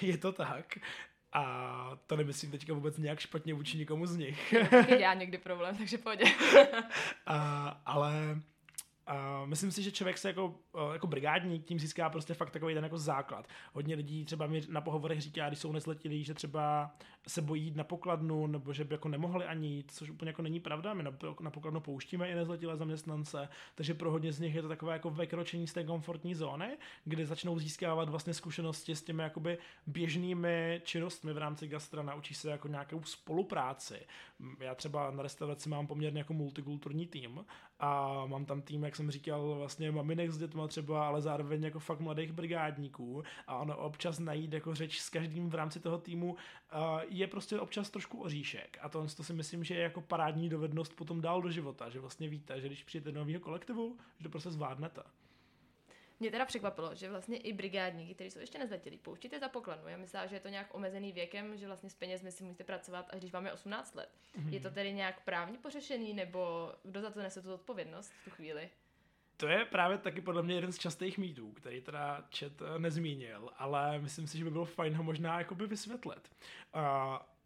je 0.00 0.18
to 0.18 0.32
tak. 0.32 0.78
A 1.32 1.98
to 2.06 2.16
nemyslím 2.16 2.50
teďka 2.50 2.74
vůbec 2.74 2.98
nějak 2.98 3.20
špatně 3.20 3.54
vůči 3.54 3.78
nikomu 3.78 4.06
z 4.06 4.16
nich. 4.16 4.54
já 4.98 5.14
někdy 5.14 5.38
problém, 5.38 5.76
takže 5.76 5.98
pojď. 5.98 6.20
uh, 6.22 6.28
ale 7.86 8.40
Myslím 9.44 9.70
si, 9.70 9.82
že 9.82 9.92
člověk 9.92 10.18
se 10.18 10.28
jako, 10.28 10.46
uh, 10.46 10.92
jako 10.92 11.06
brigádník 11.06 11.64
tím 11.64 11.78
získá 11.78 12.10
prostě 12.10 12.34
fakt 12.34 12.50
takový 12.50 12.74
ten 12.74 12.84
jako 12.84 12.98
základ. 12.98 13.48
Hodně 13.72 13.94
lidí 13.94 14.24
třeba 14.24 14.46
mi 14.46 14.60
na 14.68 14.80
pohovorech 14.80 15.20
říká, 15.20 15.48
když 15.48 15.58
jsou 15.58 15.72
nezletilí, 15.72 16.24
že 16.24 16.34
třeba 16.34 16.90
se 17.28 17.42
bojí 17.42 17.62
jít 17.64 17.76
na 17.76 17.84
pokladnu, 17.84 18.46
nebo 18.46 18.72
že 18.72 18.84
by 18.84 18.94
jako 18.94 19.08
nemohli 19.08 19.44
ani 19.44 19.68
jít, 19.68 19.92
což 19.92 20.10
úplně 20.10 20.28
jako 20.28 20.42
není 20.42 20.60
pravda. 20.60 20.94
My 20.94 21.02
na, 21.02 21.12
na 21.40 21.50
pokladnu 21.50 21.80
pouštíme 21.80 22.30
i 22.30 22.34
nezletilé 22.34 22.76
zaměstnance, 22.76 23.48
takže 23.74 23.94
pro 23.94 24.10
hodně 24.10 24.32
z 24.32 24.40
nich 24.40 24.54
je 24.54 24.62
to 24.62 24.68
takové 24.68 24.92
jako 24.92 25.10
vykročení 25.10 25.66
z 25.66 25.72
té 25.72 25.84
komfortní 25.84 26.34
zóny, 26.34 26.78
kde 27.04 27.26
začnou 27.26 27.58
získávat 27.58 28.08
vlastně 28.08 28.34
zkušenosti 28.34 28.96
s 28.96 29.02
těmi 29.02 29.22
jakoby 29.22 29.58
běžnými 29.86 30.80
činnostmi 30.84 31.32
v 31.32 31.38
rámci 31.38 31.68
gastra, 31.68 32.02
naučí 32.02 32.34
se 32.34 32.50
jako 32.50 32.68
nějakou 32.68 33.02
spolupráci. 33.02 34.06
Já 34.60 34.74
třeba 34.74 35.10
na 35.10 35.22
restauraci 35.22 35.68
mám 35.68 35.86
poměrně 35.86 36.20
jako 36.20 36.32
multikulturní 36.32 37.06
tým 37.06 37.44
a 37.80 38.22
mám 38.26 38.44
tam 38.44 38.62
tým, 38.62 38.84
jak 38.84 38.96
jsem 38.96 39.10
říkal, 39.10 39.54
vlastně 39.54 39.90
maminek 39.92 40.30
s 40.30 40.38
dětma 40.38 40.68
třeba, 40.68 41.06
ale 41.06 41.20
zároveň 41.20 41.64
jako 41.64 41.78
fakt 41.78 42.00
mladých 42.00 42.32
brigádníků 42.32 43.22
a 43.46 43.56
ono 43.56 43.76
občas 43.76 44.18
najít 44.18 44.52
jako 44.52 44.74
řeč 44.74 45.00
s 45.00 45.10
každým 45.10 45.50
v 45.50 45.54
rámci 45.54 45.80
toho 45.80 45.98
týmu 45.98 46.36
je 47.08 47.26
prostě 47.26 47.60
občas 47.60 47.90
trošku 47.90 48.22
oříšek 48.22 48.78
a 48.80 48.88
to, 48.88 49.06
to 49.16 49.24
si 49.24 49.32
myslím, 49.32 49.64
že 49.64 49.74
je 49.74 49.82
jako 49.82 50.00
parádní 50.00 50.48
dovednost 50.48 50.96
potom 50.96 51.20
dál 51.20 51.42
do 51.42 51.50
života, 51.50 51.88
že 51.88 52.00
vlastně 52.00 52.28
víte, 52.28 52.60
že 52.60 52.66
když 52.66 52.84
přijete 52.84 53.12
do 53.12 53.20
nového 53.20 53.40
kolektivu, 53.40 53.96
že 54.18 54.22
to 54.22 54.30
prostě 54.30 54.50
zvládnete. 54.50 55.02
Mě 56.20 56.30
teda 56.30 56.44
překvapilo, 56.44 56.94
že 56.94 57.10
vlastně 57.10 57.36
i 57.36 57.52
brigádníky, 57.52 58.14
kteří 58.14 58.30
jsou 58.30 58.38
ještě 58.38 58.58
nezletilí, 58.58 58.98
pouštíte 58.98 59.38
za 59.38 59.48
pokladnu. 59.48 59.88
Já 59.88 59.96
myslím, 59.96 60.20
že 60.28 60.36
je 60.36 60.40
to 60.40 60.48
nějak 60.48 60.74
omezený 60.74 61.12
věkem, 61.12 61.56
že 61.56 61.66
vlastně 61.66 61.90
s 61.90 61.94
penězmi 61.94 62.32
si 62.32 62.44
musíte 62.44 62.64
pracovat, 62.64 63.06
až 63.10 63.18
když 63.18 63.32
vám 63.32 63.46
je 63.46 63.52
18 63.52 63.94
let. 63.94 64.10
Mm-hmm. 64.38 64.52
Je 64.52 64.60
to 64.60 64.70
tedy 64.70 64.92
nějak 64.92 65.24
právně 65.24 65.58
pořešený, 65.58 66.14
nebo 66.14 66.72
kdo 66.82 67.00
za 67.00 67.10
to 67.10 67.22
nese 67.22 67.42
tu 67.42 67.54
odpovědnost 67.54 68.12
v 68.12 68.24
tu 68.24 68.30
chvíli? 68.30 68.70
To 69.36 69.48
je 69.48 69.64
právě 69.64 69.98
taky 69.98 70.20
podle 70.20 70.42
mě 70.42 70.54
jeden 70.54 70.72
z 70.72 70.78
častých 70.78 71.18
mýtů, 71.18 71.52
který 71.52 71.80
teda 71.80 72.24
Čet 72.28 72.62
eh, 72.62 72.78
nezmínil, 72.78 73.50
ale 73.56 73.98
myslím 73.98 74.26
si, 74.26 74.38
že 74.38 74.44
by 74.44 74.50
bylo 74.50 74.64
fajn 74.64 74.94
ho 74.94 75.02
možná 75.02 75.38
jakoby 75.38 75.66
vysvětlit. 75.66 76.30
Uh, 76.74 76.82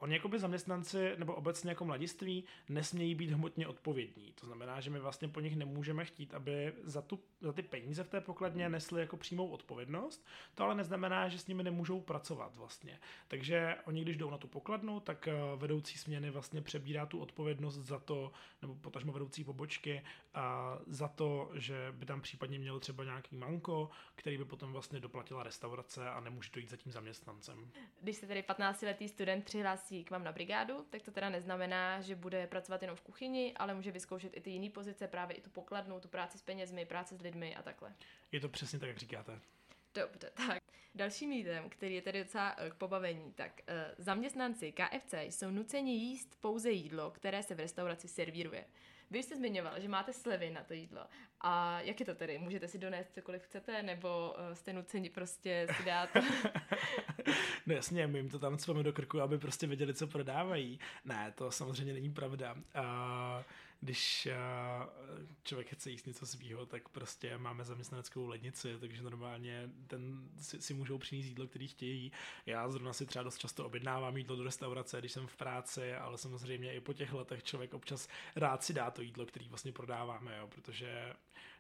Oni 0.03 0.15
jako 0.15 0.29
by 0.29 0.39
zaměstnanci 0.39 1.15
nebo 1.19 1.35
obecně 1.35 1.71
jako 1.71 1.85
mladiství 1.85 2.45
nesmějí 2.69 3.15
být 3.15 3.31
hmotně 3.31 3.67
odpovědní. 3.67 4.33
To 4.33 4.47
znamená, 4.47 4.81
že 4.81 4.91
my 4.91 4.99
vlastně 4.99 5.29
po 5.29 5.41
nich 5.41 5.57
nemůžeme 5.57 6.05
chtít, 6.05 6.35
aby 6.35 6.73
za, 6.85 7.03
tu, 7.03 7.21
za 7.41 7.53
ty 7.53 7.63
peníze 7.63 8.05
v 8.05 8.09
té 8.09 8.21
pokladně 8.21 8.69
nesli 8.69 9.01
jako 9.01 9.17
přímou 9.17 9.49
odpovědnost. 9.49 10.27
To 10.55 10.65
ale 10.65 10.75
neznamená, 10.75 11.29
že 11.29 11.39
s 11.39 11.47
nimi 11.47 11.63
nemůžou 11.63 12.01
pracovat 12.01 12.57
vlastně. 12.57 12.99
Takže 13.29 13.77
oni, 13.85 14.03
když 14.03 14.17
jdou 14.17 14.31
na 14.31 14.39
tu 14.39 14.49
pokladnu, 14.49 15.01
tak 15.01 15.29
eh, 15.29 15.35
vedoucí 15.57 15.99
směny 15.99 16.31
vlastně 16.31 16.63
přebírá 16.63 17.07
tu 17.07 17.21
odpovědnost 17.21 17.75
za 17.75 17.99
to, 17.99 18.33
nebo 18.63 18.75
potažmo 18.75 19.13
vedoucí 19.13 19.45
pobočky, 19.45 20.03
a 20.35 20.79
za 20.87 21.09
to, 21.09 21.51
že 21.55 21.93
by 21.93 22.07
tam 22.07 22.21
případně 22.21 22.59
měl 22.59 22.81
třeba 22.81 23.05
nějaký 23.05 23.37
manko, 23.37 23.91
který 24.15 24.39
by 24.39 24.45
potom 24.45 24.73
vlastně 24.73 25.01
doplatila 25.01 25.43
restaurace 25.43 26.11
a 26.11 26.21
nemůže 26.21 26.51
to 26.51 26.59
jít 26.59 26.71
za 26.71 26.77
tím 26.77 26.93
zaměstnancem. 26.93 27.71
Když 28.01 28.17
se 28.17 28.27
tedy 28.27 28.43
15-letý 28.43 29.09
student 29.09 29.45
přihlásí 29.45 29.92
přihlásí 29.93 30.05
k 30.05 30.11
vám 30.11 30.25
na 30.25 30.33
brigádu, 30.33 30.87
tak 30.91 31.03
to 31.03 31.11
teda 31.11 31.31
neznamená, 31.31 32.01
že 32.01 32.17
bude 32.17 32.47
pracovat 32.47 32.83
jenom 32.83 32.97
v 32.97 33.01
kuchyni, 33.01 33.53
ale 33.57 33.75
může 33.75 33.93
vyzkoušet 33.93 34.37
i 34.37 34.41
ty 34.41 34.51
jiné 34.51 34.71
pozice, 34.71 35.09
právě 35.09 35.37
i 35.37 35.41
tu 35.41 35.51
pokladnu, 35.51 36.01
tu 36.01 36.09
práci 36.09 36.39
s 36.39 36.43
penězmi, 36.43 36.85
práci 36.85 37.17
s 37.17 37.21
lidmi 37.21 37.57
a 37.57 37.63
takhle. 37.63 37.95
Je 38.33 38.41
to 38.41 38.49
přesně 38.49 38.79
tak, 38.79 38.89
jak 38.89 38.99
říkáte. 38.99 39.41
Dobře, 39.95 40.31
tak. 40.35 40.63
Dalším 40.95 41.31
mýtem, 41.31 41.69
který 41.69 41.95
je 41.95 42.03
tedy 42.03 42.25
docela 42.25 42.55
eh, 42.59 42.71
k 42.71 42.75
pobavení, 42.75 43.33
tak 43.33 43.61
uh, 43.61 44.05
zaměstnanci 44.05 44.73
KFC 44.73 45.15
jsou 45.15 45.51
nuceni 45.51 45.93
jíst 45.93 46.37
pouze 46.41 46.71
jídlo, 46.71 47.11
které 47.11 47.43
se 47.43 47.55
v 47.55 47.61
restauraci 47.61 48.09
servíruje. 48.09 48.65
Vy 49.13 49.23
jste 49.23 49.37
zmiňoval, 49.37 49.81
že 49.81 49.89
máte 49.89 50.13
slevy 50.13 50.51
na 50.51 50.65
to 50.65 50.75
jídlo. 50.75 51.01
A 51.41 51.81
jak 51.81 52.01
je 52.01 52.07
to 52.07 52.15
tedy? 52.15 52.39
Můžete 52.39 52.69
si 52.69 52.79
donést 52.79 53.15
cokoliv 53.15 53.43
chcete, 53.43 53.83
nebo 53.83 54.35
uh, 54.49 54.55
jste 54.55 54.73
nuceni 54.73 55.11
prostě 55.11 55.67
si 55.77 55.85
dát... 55.85 56.09
no 57.67 57.75
jasně, 57.75 58.07
my 58.07 58.19
jim 58.19 58.29
to 58.29 58.39
tam 58.39 58.59
cveme 58.59 58.83
do 58.83 58.93
krku, 58.93 59.21
aby 59.21 59.39
prostě 59.39 59.67
věděli, 59.67 59.95
co 59.95 60.07
prodávají. 60.07 60.81
Ne, 61.05 61.33
to 61.37 61.51
samozřejmě 61.51 61.93
není 61.93 62.11
pravda. 62.11 62.55
Uh, 62.55 63.43
když 63.83 64.29
uh, 64.31 64.87
člověk 65.45 65.75
chce 65.75 65.91
jíst 65.91 66.07
něco 66.07 66.27
svýho, 66.27 66.67
tak 66.67 66.89
prostě 66.89 67.39
máme 67.39 67.65
zaměstnaneckou 67.65 68.27
lednici, 68.27 68.77
takže 68.81 69.03
normálně 69.03 69.71
ten 69.87 70.29
si, 70.39 70.63
si 70.63 70.75
můžou 70.75 70.99
přinést 70.99 71.27
jídlo, 71.27 71.47
který 71.47 71.69
chtějí. 71.69 72.13
Já 72.47 72.69
zrovna 72.69 72.93
si 72.93 73.07
třeba 73.07 73.23
dost 73.23 73.39
často 73.39 73.67
objednávám 73.67 74.17
jídlo 74.17 74.37
do 74.37 74.45
restaurace, 74.45 74.99
když 74.99 75.13
jsem 75.13 75.27
v 75.27 75.37
práci, 75.37 75.95
ale 75.95 76.19
samozřejmě 76.19 76.75
i 76.75 76.81
po 76.81 76.93
těch 76.93 77.13
letech 77.13 77.43
člověk 77.43 77.75
občas 77.75 78.09
rád 78.37 78.65
si 78.65 78.73
dá 78.73 78.91
to 78.91 79.03
jídlo, 79.03 79.27
který 79.27 79.49
vlastně 79.49 79.73
prodáváme, 79.73 80.37
jo, 80.39 80.47
protože 80.47 81.15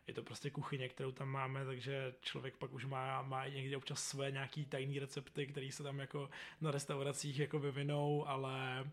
je 0.06 0.14
to 0.14 0.22
prostě 0.22 0.50
kuchyně, 0.50 0.88
kterou 0.88 1.12
tam 1.12 1.28
máme, 1.28 1.64
takže 1.64 2.14
člověk 2.20 2.56
pak 2.56 2.72
už 2.72 2.84
má, 2.84 3.22
má 3.22 3.48
někdy 3.48 3.76
občas 3.76 4.04
své 4.04 4.30
nějaký 4.30 4.64
tajné 4.64 5.00
recepty, 5.00 5.46
které 5.46 5.72
se 5.72 5.82
tam 5.82 5.98
jako 5.98 6.30
na 6.60 6.70
restauracích 6.70 7.38
jako 7.38 7.58
vyvinou, 7.58 8.28
ale 8.28 8.84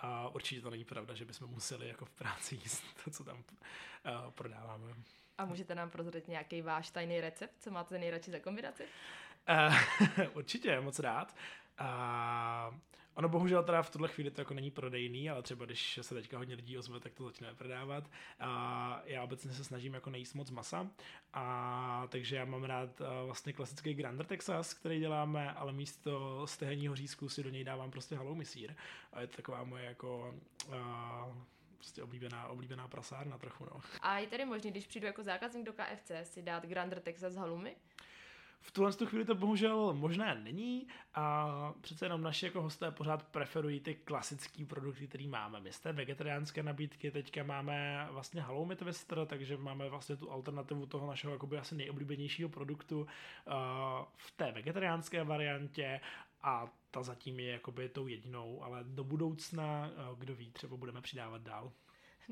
a 0.00 0.28
určitě 0.28 0.60
to 0.60 0.70
není 0.70 0.84
pravda, 0.84 1.14
že 1.14 1.24
bychom 1.24 1.48
museli 1.50 1.88
jako 1.88 2.04
v 2.04 2.10
práci 2.10 2.54
jíst 2.54 2.84
to, 3.04 3.10
co 3.10 3.24
tam 3.24 3.36
uh, 3.36 4.30
prodáváme. 4.30 4.94
A 5.38 5.44
můžete 5.44 5.74
nám 5.74 5.90
prozradit 5.90 6.28
nějaký 6.28 6.62
váš 6.62 6.90
tajný 6.90 7.20
recept, 7.20 7.54
co 7.58 7.70
máte 7.70 7.98
nejradši 7.98 8.30
za 8.30 8.38
kombinaci? 8.38 8.84
Uh, 9.48 10.26
určitě, 10.34 10.80
moc 10.80 10.98
rád. 10.98 11.36
Uh, 11.80 12.74
Ono 13.14 13.28
bohužel 13.28 13.64
teda 13.64 13.82
v 13.82 13.90
tuhle 13.90 14.08
chvíli 14.08 14.30
to 14.30 14.40
jako 14.40 14.54
není 14.54 14.70
prodejný, 14.70 15.30
ale 15.30 15.42
třeba 15.42 15.64
když 15.64 15.98
se 16.02 16.14
teďka 16.14 16.38
hodně 16.38 16.54
lidí 16.54 16.78
ozve, 16.78 17.00
tak 17.00 17.14
to 17.14 17.24
začne 17.24 17.54
prodávat. 17.54 18.10
A 18.40 19.02
já 19.04 19.22
obecně 19.22 19.52
se 19.52 19.64
snažím 19.64 19.94
jako 19.94 20.10
nejíst 20.10 20.34
moc 20.34 20.50
masa, 20.50 20.90
a 21.32 22.06
takže 22.08 22.36
já 22.36 22.44
mám 22.44 22.64
rád 22.64 23.00
vlastně 23.26 23.52
klasický 23.52 23.94
Grander 23.94 24.26
Texas, 24.26 24.74
který 24.74 25.00
děláme, 25.00 25.52
ale 25.52 25.72
místo 25.72 26.42
stehenního 26.46 26.96
řízku 26.96 27.28
si 27.28 27.42
do 27.42 27.50
něj 27.50 27.64
dávám 27.64 27.90
prostě 27.90 28.16
halloumi 28.16 28.44
sír. 28.44 28.74
A 29.12 29.20
je 29.20 29.26
to 29.26 29.36
taková 29.36 29.64
moje 29.64 29.84
jako 29.84 30.34
uh, 30.68 30.74
prostě 31.76 32.02
oblíbená, 32.02 32.48
oblíbená 32.48 32.88
prasárna 32.88 33.38
trochu, 33.38 33.64
no. 33.64 33.80
A 34.00 34.18
je 34.18 34.26
tady 34.26 34.44
možný, 34.44 34.70
když 34.70 34.86
přijdu 34.86 35.06
jako 35.06 35.22
zákazník 35.22 35.66
do 35.66 35.72
KFC, 35.72 36.10
si 36.22 36.42
dát 36.42 36.66
Grander 36.66 37.00
Texas 37.00 37.34
halloumi? 37.36 37.76
V 38.62 38.70
tuhle 38.70 38.92
chvíli 39.04 39.24
to 39.24 39.34
bohužel 39.34 39.94
možné 39.94 40.40
není 40.44 40.86
a 41.14 41.74
přece 41.80 42.04
jenom 42.04 42.22
naši 42.22 42.46
jako 42.46 42.62
hosté 42.62 42.90
pořád 42.90 43.22
preferují 43.22 43.80
ty 43.80 43.94
klasické 43.94 44.64
produkty, 44.64 45.08
které 45.08 45.28
máme. 45.28 45.60
My 45.60 45.72
z 45.72 45.80
té 45.80 45.92
vegetariánské 45.92 46.62
nabídky 46.62 47.10
teďka 47.10 47.42
máme 47.42 48.08
vlastně 48.10 48.40
halloumi 48.40 48.76
twister, 48.76 49.26
takže 49.26 49.56
máme 49.56 49.88
vlastně 49.88 50.16
tu 50.16 50.30
alternativu 50.30 50.86
toho 50.86 51.06
našeho 51.06 51.32
jakoby 51.32 51.58
asi 51.58 51.74
nejoblíbenějšího 51.74 52.48
produktu 52.48 53.00
uh, 53.00 53.06
v 54.16 54.30
té 54.30 54.52
vegetariánské 54.52 55.24
variantě 55.24 56.00
a 56.42 56.66
ta 56.90 57.02
zatím 57.02 57.40
je 57.40 57.52
jakoby 57.52 57.88
tou 57.88 58.06
jedinou, 58.06 58.62
ale 58.64 58.84
do 58.84 59.04
budoucna, 59.04 59.90
uh, 60.10 60.18
kdo 60.18 60.34
ví, 60.34 60.50
třeba 60.50 60.76
budeme 60.76 61.00
přidávat 61.00 61.42
dál. 61.42 61.72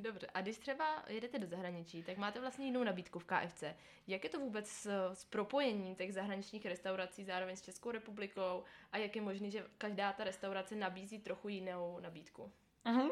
Dobře, 0.03 0.27
a 0.35 0.41
když 0.41 0.59
třeba 0.59 1.05
jedete 1.09 1.39
do 1.39 1.47
zahraničí, 1.47 2.03
tak 2.03 2.17
máte 2.17 2.41
vlastně 2.41 2.67
jinou 2.67 2.85
nabídku 2.85 3.19
v 3.19 3.25
KFC. 3.25 3.65
Jak 4.07 4.25
je 4.25 4.31
to 4.31 4.41
vůbec 4.41 4.69
s, 4.69 5.13
s 5.15 5.25
propojením 5.25 5.95
těch 5.95 6.15
zahraničních 6.15 6.67
restaurací 6.67 7.25
zároveň 7.25 7.57
s 7.57 7.63
Českou 7.63 7.91
republikou 7.91 8.65
a 8.93 8.99
jak 8.99 9.17
je 9.17 9.23
možné, 9.23 9.51
že 9.51 9.67
každá 9.79 10.13
ta 10.13 10.25
restaurace 10.25 10.77
nabízí 10.77 11.19
trochu 11.19 11.49
jinou 11.49 12.01
nabídku? 12.01 12.53
Uh-huh. 12.87 13.11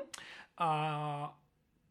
A 0.59 1.39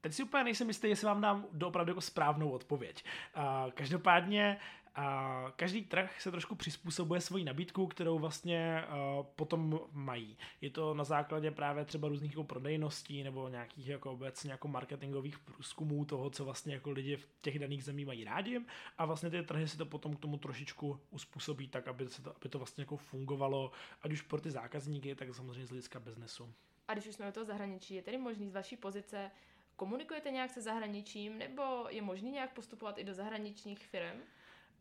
teď 0.05 0.13
si 0.13 0.23
úplně 0.23 0.43
nejsem 0.43 0.67
jistý, 0.67 0.87
jestli 0.87 1.07
vám 1.07 1.21
dám 1.21 1.45
doopravdy 1.51 1.89
jako 1.89 2.01
správnou 2.01 2.49
odpověď. 2.49 3.03
Uh, 3.37 3.71
každopádně 3.71 4.57
a 4.95 5.45
každý 5.55 5.81
trh 5.81 6.21
se 6.21 6.31
trošku 6.31 6.55
přizpůsobuje 6.55 7.21
svoji 7.21 7.43
nabídku, 7.43 7.87
kterou 7.87 8.19
vlastně 8.19 8.83
uh, 8.87 9.25
potom 9.35 9.79
mají. 9.91 10.37
Je 10.61 10.69
to 10.69 10.93
na 10.93 11.03
základě 11.03 11.51
právě 11.51 11.85
třeba 11.85 12.07
různých 12.07 12.31
jako 12.31 12.43
prodejností 12.43 13.23
nebo 13.23 13.49
nějakých 13.49 13.87
jako 13.87 14.11
obecně 14.11 14.51
jako 14.51 14.67
marketingových 14.67 15.39
průzkumů 15.39 16.05
toho, 16.05 16.29
co 16.29 16.45
vlastně 16.45 16.73
jako 16.73 16.91
lidi 16.91 17.17
v 17.17 17.27
těch 17.41 17.59
daných 17.59 17.83
zemích 17.83 18.05
mají 18.05 18.23
rádi 18.23 18.61
a 18.97 19.05
vlastně 19.05 19.29
ty 19.29 19.43
trhy 19.43 19.67
si 19.67 19.77
to 19.77 19.85
potom 19.85 20.15
k 20.15 20.19
tomu 20.19 20.37
trošičku 20.37 20.99
uspůsobí 21.09 21.67
tak, 21.67 21.87
aby, 21.87 22.09
se 22.09 22.21
to, 22.21 22.35
aby 22.35 22.49
to 22.49 22.57
vlastně 22.57 22.81
jako 22.81 22.97
fungovalo, 22.97 23.71
ať 24.01 24.11
už 24.11 24.21
pro 24.21 24.41
ty 24.41 24.51
zákazníky, 24.51 25.15
tak 25.15 25.35
samozřejmě 25.35 25.65
z 25.65 25.69
hlediska 25.69 25.99
biznesu. 25.99 26.53
A 26.87 26.93
když 26.93 27.07
už 27.07 27.15
jsme 27.15 27.29
u 27.29 27.31
toho 27.31 27.45
zahraničí, 27.45 27.95
je 27.95 28.01
tedy 28.01 28.17
možný 28.17 28.49
z 28.49 28.53
vaší 28.53 28.77
pozice 28.77 29.31
komunikujete 29.75 30.31
nějak 30.31 30.51
se 30.51 30.61
zahraničím, 30.61 31.37
nebo 31.37 31.85
je 31.89 32.01
možný 32.01 32.31
nějak 32.31 32.53
postupovat 32.53 32.97
i 32.97 33.03
do 33.03 33.13
zahraničních 33.13 33.87
firm? 33.87 34.21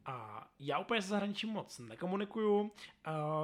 A 0.07 0.47
já 0.59 0.79
úplně 0.79 1.03
se 1.03 1.09
zahraničím 1.09 1.51
moc 1.51 1.79
nekomunikuju. 1.79 2.61
Uh, 2.61 2.71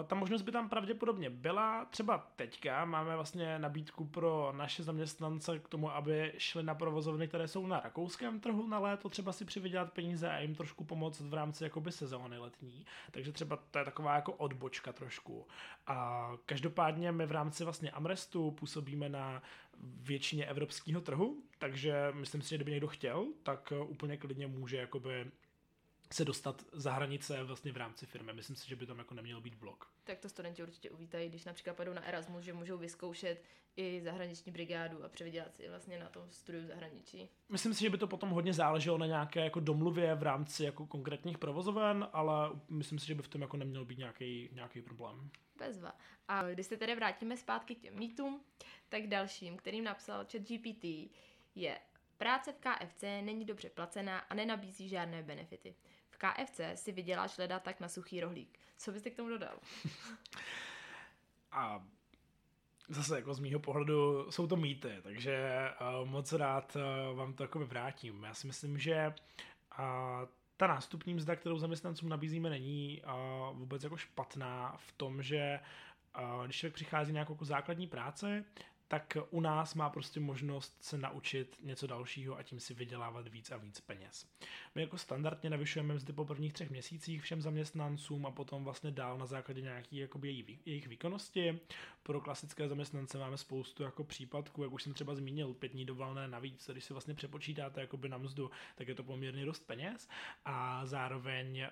ta 0.06 0.14
možnost 0.14 0.42
by 0.42 0.52
tam 0.52 0.68
pravděpodobně 0.68 1.30
byla. 1.30 1.84
Třeba 1.84 2.30
teďka 2.36 2.84
máme 2.84 3.16
vlastně 3.16 3.58
nabídku 3.58 4.04
pro 4.04 4.52
naše 4.56 4.82
zaměstnance 4.82 5.58
k 5.58 5.68
tomu, 5.68 5.90
aby 5.90 6.32
šli 6.38 6.62
na 6.62 6.74
provozovny, 6.74 7.28
které 7.28 7.48
jsou 7.48 7.66
na 7.66 7.80
rakouském 7.80 8.40
trhu 8.40 8.66
na 8.68 8.78
léto, 8.78 9.08
třeba 9.08 9.32
si 9.32 9.44
přivydělat 9.44 9.92
peníze 9.92 10.30
a 10.30 10.38
jim 10.38 10.54
trošku 10.54 10.84
pomoct 10.84 11.20
v 11.20 11.34
rámci 11.34 11.64
jakoby 11.64 11.92
sezóny 11.92 12.38
letní. 12.38 12.86
Takže 13.10 13.32
třeba 13.32 13.58
to 13.70 13.78
je 13.78 13.84
taková 13.84 14.14
jako 14.14 14.32
odbočka 14.32 14.92
trošku. 14.92 15.46
A 15.86 16.30
každopádně 16.46 17.12
my 17.12 17.26
v 17.26 17.32
rámci 17.32 17.64
vlastně 17.64 17.90
Amrestu 17.90 18.50
působíme 18.50 19.08
na 19.08 19.42
většině 19.82 20.46
evropského 20.46 21.00
trhu, 21.00 21.42
takže 21.58 22.12
myslím 22.12 22.42
si, 22.42 22.48
že 22.48 22.56
kdyby 22.56 22.70
někdo 22.70 22.88
chtěl, 22.88 23.26
tak 23.42 23.72
úplně 23.86 24.16
klidně 24.16 24.46
může 24.46 24.76
jakoby 24.76 25.30
se 26.12 26.24
dostat 26.24 26.64
za 26.72 26.92
hranice 26.92 27.44
vlastně 27.44 27.72
v 27.72 27.76
rámci 27.76 28.06
firmy. 28.06 28.32
Myslím 28.32 28.56
si, 28.56 28.68
že 28.68 28.76
by 28.76 28.86
tam 28.86 28.98
jako 28.98 29.14
neměl 29.14 29.40
být 29.40 29.54
blok. 29.54 29.90
Tak 30.04 30.18
to 30.18 30.28
studenti 30.28 30.62
určitě 30.62 30.90
uvítají, 30.90 31.28
když 31.28 31.44
například 31.44 31.76
půjdou 31.76 31.92
na 31.92 32.04
Erasmus, 32.04 32.44
že 32.44 32.52
můžou 32.52 32.78
vyzkoušet 32.78 33.42
i 33.76 34.00
zahraniční 34.04 34.52
brigádu 34.52 35.04
a 35.04 35.08
převydělat 35.08 35.56
si 35.56 35.68
vlastně 35.68 35.98
na 35.98 36.08
tom 36.08 36.30
studiu 36.30 36.64
v 36.64 36.66
zahraničí. 36.66 37.28
Myslím 37.48 37.74
si, 37.74 37.80
že 37.80 37.90
by 37.90 37.98
to 37.98 38.06
potom 38.06 38.30
hodně 38.30 38.52
záleželo 38.52 38.98
na 38.98 39.06
nějaké 39.06 39.44
jako 39.44 39.60
domluvě 39.60 40.14
v 40.14 40.22
rámci 40.22 40.64
jako 40.64 40.86
konkrétních 40.86 41.38
provozoven, 41.38 42.08
ale 42.12 42.50
myslím 42.68 42.98
si, 42.98 43.06
že 43.06 43.14
by 43.14 43.22
v 43.22 43.28
tom 43.28 43.40
jako 43.40 43.56
neměl 43.56 43.84
být 43.84 43.98
nějaký, 43.98 44.48
nějaký 44.52 44.82
problém. 44.82 45.30
Bezva. 45.56 45.92
A 46.28 46.50
když 46.50 46.66
se 46.66 46.76
tedy 46.76 46.94
vrátíme 46.94 47.36
zpátky 47.36 47.74
k 47.74 47.80
těm 47.80 47.98
mýtům, 47.98 48.40
tak 48.88 49.06
dalším, 49.06 49.56
kterým 49.56 49.84
napsal 49.84 50.24
ChatGPT, 50.24 50.84
je 51.54 51.78
Práce 52.20 52.52
v 52.52 52.58
KFC 52.58 53.02
není 53.02 53.44
dobře 53.44 53.70
placená 53.70 54.18
a 54.18 54.34
nenabízí 54.34 54.88
žádné 54.88 55.22
benefity. 55.22 55.74
KFC 56.20 56.60
si 56.74 56.92
vyděláš 56.92 57.38
leda 57.38 57.60
tak 57.60 57.80
na 57.80 57.88
suchý 57.88 58.20
rohlík. 58.20 58.58
Co 58.78 58.92
byste 58.92 59.10
k 59.10 59.16
tomu 59.16 59.28
dodal? 59.28 59.58
A 61.52 61.86
zase 62.88 63.16
jako 63.16 63.34
z 63.34 63.38
mýho 63.38 63.60
pohledu 63.60 64.30
jsou 64.30 64.46
to 64.46 64.56
mýty, 64.56 64.96
takže 65.02 65.68
uh, 65.80 66.08
moc 66.08 66.32
rád 66.32 66.76
uh, 66.76 67.16
vám 67.16 67.32
to 67.32 67.44
jako 67.44 67.58
vyvrátím. 67.58 68.24
Já 68.24 68.34
si 68.34 68.46
myslím, 68.46 68.78
že 68.78 69.14
uh, 69.78 69.84
ta 70.56 70.66
nástupní 70.66 71.14
mzda, 71.14 71.36
kterou 71.36 71.58
zaměstnancům 71.58 72.08
nabízíme, 72.08 72.50
není 72.50 73.02
uh, 73.02 73.58
vůbec 73.58 73.82
jako 73.84 73.96
špatná 73.96 74.76
v 74.76 74.92
tom, 74.92 75.22
že 75.22 75.60
uh, 76.18 76.44
když 76.44 76.56
člověk 76.56 76.74
přichází 76.74 77.12
nějakou 77.12 77.32
jako 77.32 77.44
základní 77.44 77.86
práce, 77.86 78.44
tak 78.90 79.16
u 79.30 79.40
nás 79.40 79.74
má 79.74 79.90
prostě 79.90 80.20
možnost 80.20 80.84
se 80.84 80.98
naučit 80.98 81.56
něco 81.62 81.86
dalšího 81.86 82.36
a 82.36 82.42
tím 82.42 82.60
si 82.60 82.74
vydělávat 82.74 83.28
víc 83.28 83.50
a 83.50 83.56
víc 83.56 83.80
peněz. 83.80 84.26
My 84.74 84.82
jako 84.82 84.98
standardně 84.98 85.50
navyšujeme 85.50 85.94
mzdy 85.94 86.12
po 86.12 86.24
prvních 86.24 86.52
třech 86.52 86.70
měsících 86.70 87.22
všem 87.22 87.42
zaměstnancům 87.42 88.26
a 88.26 88.30
potom 88.30 88.64
vlastně 88.64 88.90
dál 88.90 89.18
na 89.18 89.26
základě 89.26 89.60
nějaký 89.60 89.96
jakoby 89.96 90.58
jejich 90.64 90.86
výkonnosti. 90.86 91.60
Pro 92.02 92.20
klasické 92.20 92.68
zaměstnance 92.68 93.18
máme 93.18 93.36
spoustu 93.36 93.82
jako 93.82 94.04
případků, 94.04 94.62
jak 94.62 94.72
už 94.72 94.82
jsem 94.82 94.94
třeba 94.94 95.14
zmínil, 95.14 95.54
pět 95.54 95.72
dní 95.72 95.84
dovolené 95.84 96.28
navíc, 96.28 96.70
když 96.72 96.84
si 96.84 96.92
vlastně 96.92 97.14
přepočítáte 97.14 97.80
jakoby 97.80 98.08
na 98.08 98.18
mzdu, 98.18 98.50
tak 98.74 98.88
je 98.88 98.94
to 98.94 99.04
poměrně 99.04 99.44
dost 99.44 99.66
peněz 99.66 100.08
a 100.44 100.86
zároveň 100.86 101.66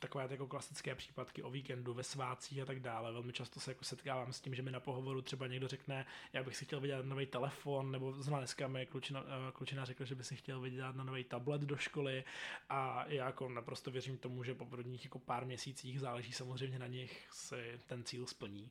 takové 0.00 0.28
jako 0.30 0.46
klasické 0.46 0.94
případky 0.94 1.42
o 1.42 1.50
víkendu, 1.50 1.94
ve 1.94 2.02
svácích 2.02 2.60
a 2.60 2.64
tak 2.64 2.80
dále. 2.80 3.12
Velmi 3.12 3.32
často 3.32 3.60
se 3.60 3.70
jako 3.70 3.84
setkávám 3.84 4.32
s 4.32 4.40
tím, 4.40 4.54
že 4.54 4.62
mi 4.62 4.70
na 4.70 4.80
pohovoru 4.80 5.22
třeba 5.22 5.46
někdo 5.46 5.68
řekne, 5.68 6.06
já 6.32 6.42
bych 6.42 6.56
si 6.56 6.64
chtěl 6.64 6.80
vydělat 6.80 7.06
nový 7.06 7.26
telefon, 7.26 7.90
nebo 7.90 8.12
zrovna 8.12 8.38
dneska 8.38 8.68
mi 8.68 8.86
klučina, 8.86 9.24
eh, 9.26 9.52
klučina 9.52 9.84
řekl, 9.84 10.04
že 10.04 10.14
by 10.14 10.24
si 10.24 10.36
chtěl 10.36 10.60
vydělat 10.60 10.96
na 10.96 11.04
nový 11.04 11.24
tablet 11.24 11.62
do 11.62 11.76
školy 11.76 12.24
a 12.68 13.04
já 13.08 13.26
jako 13.26 13.48
naprosto 13.48 13.90
věřím 13.90 14.18
tomu, 14.18 14.44
že 14.44 14.54
po 14.54 14.66
prvních 14.66 15.04
jako 15.04 15.18
pár 15.18 15.46
měsících 15.46 16.00
záleží 16.00 16.32
samozřejmě 16.32 16.78
na 16.78 16.86
nich, 16.86 17.28
si 17.30 17.80
ten 17.86 18.04
cíl 18.04 18.26
splní. 18.26 18.70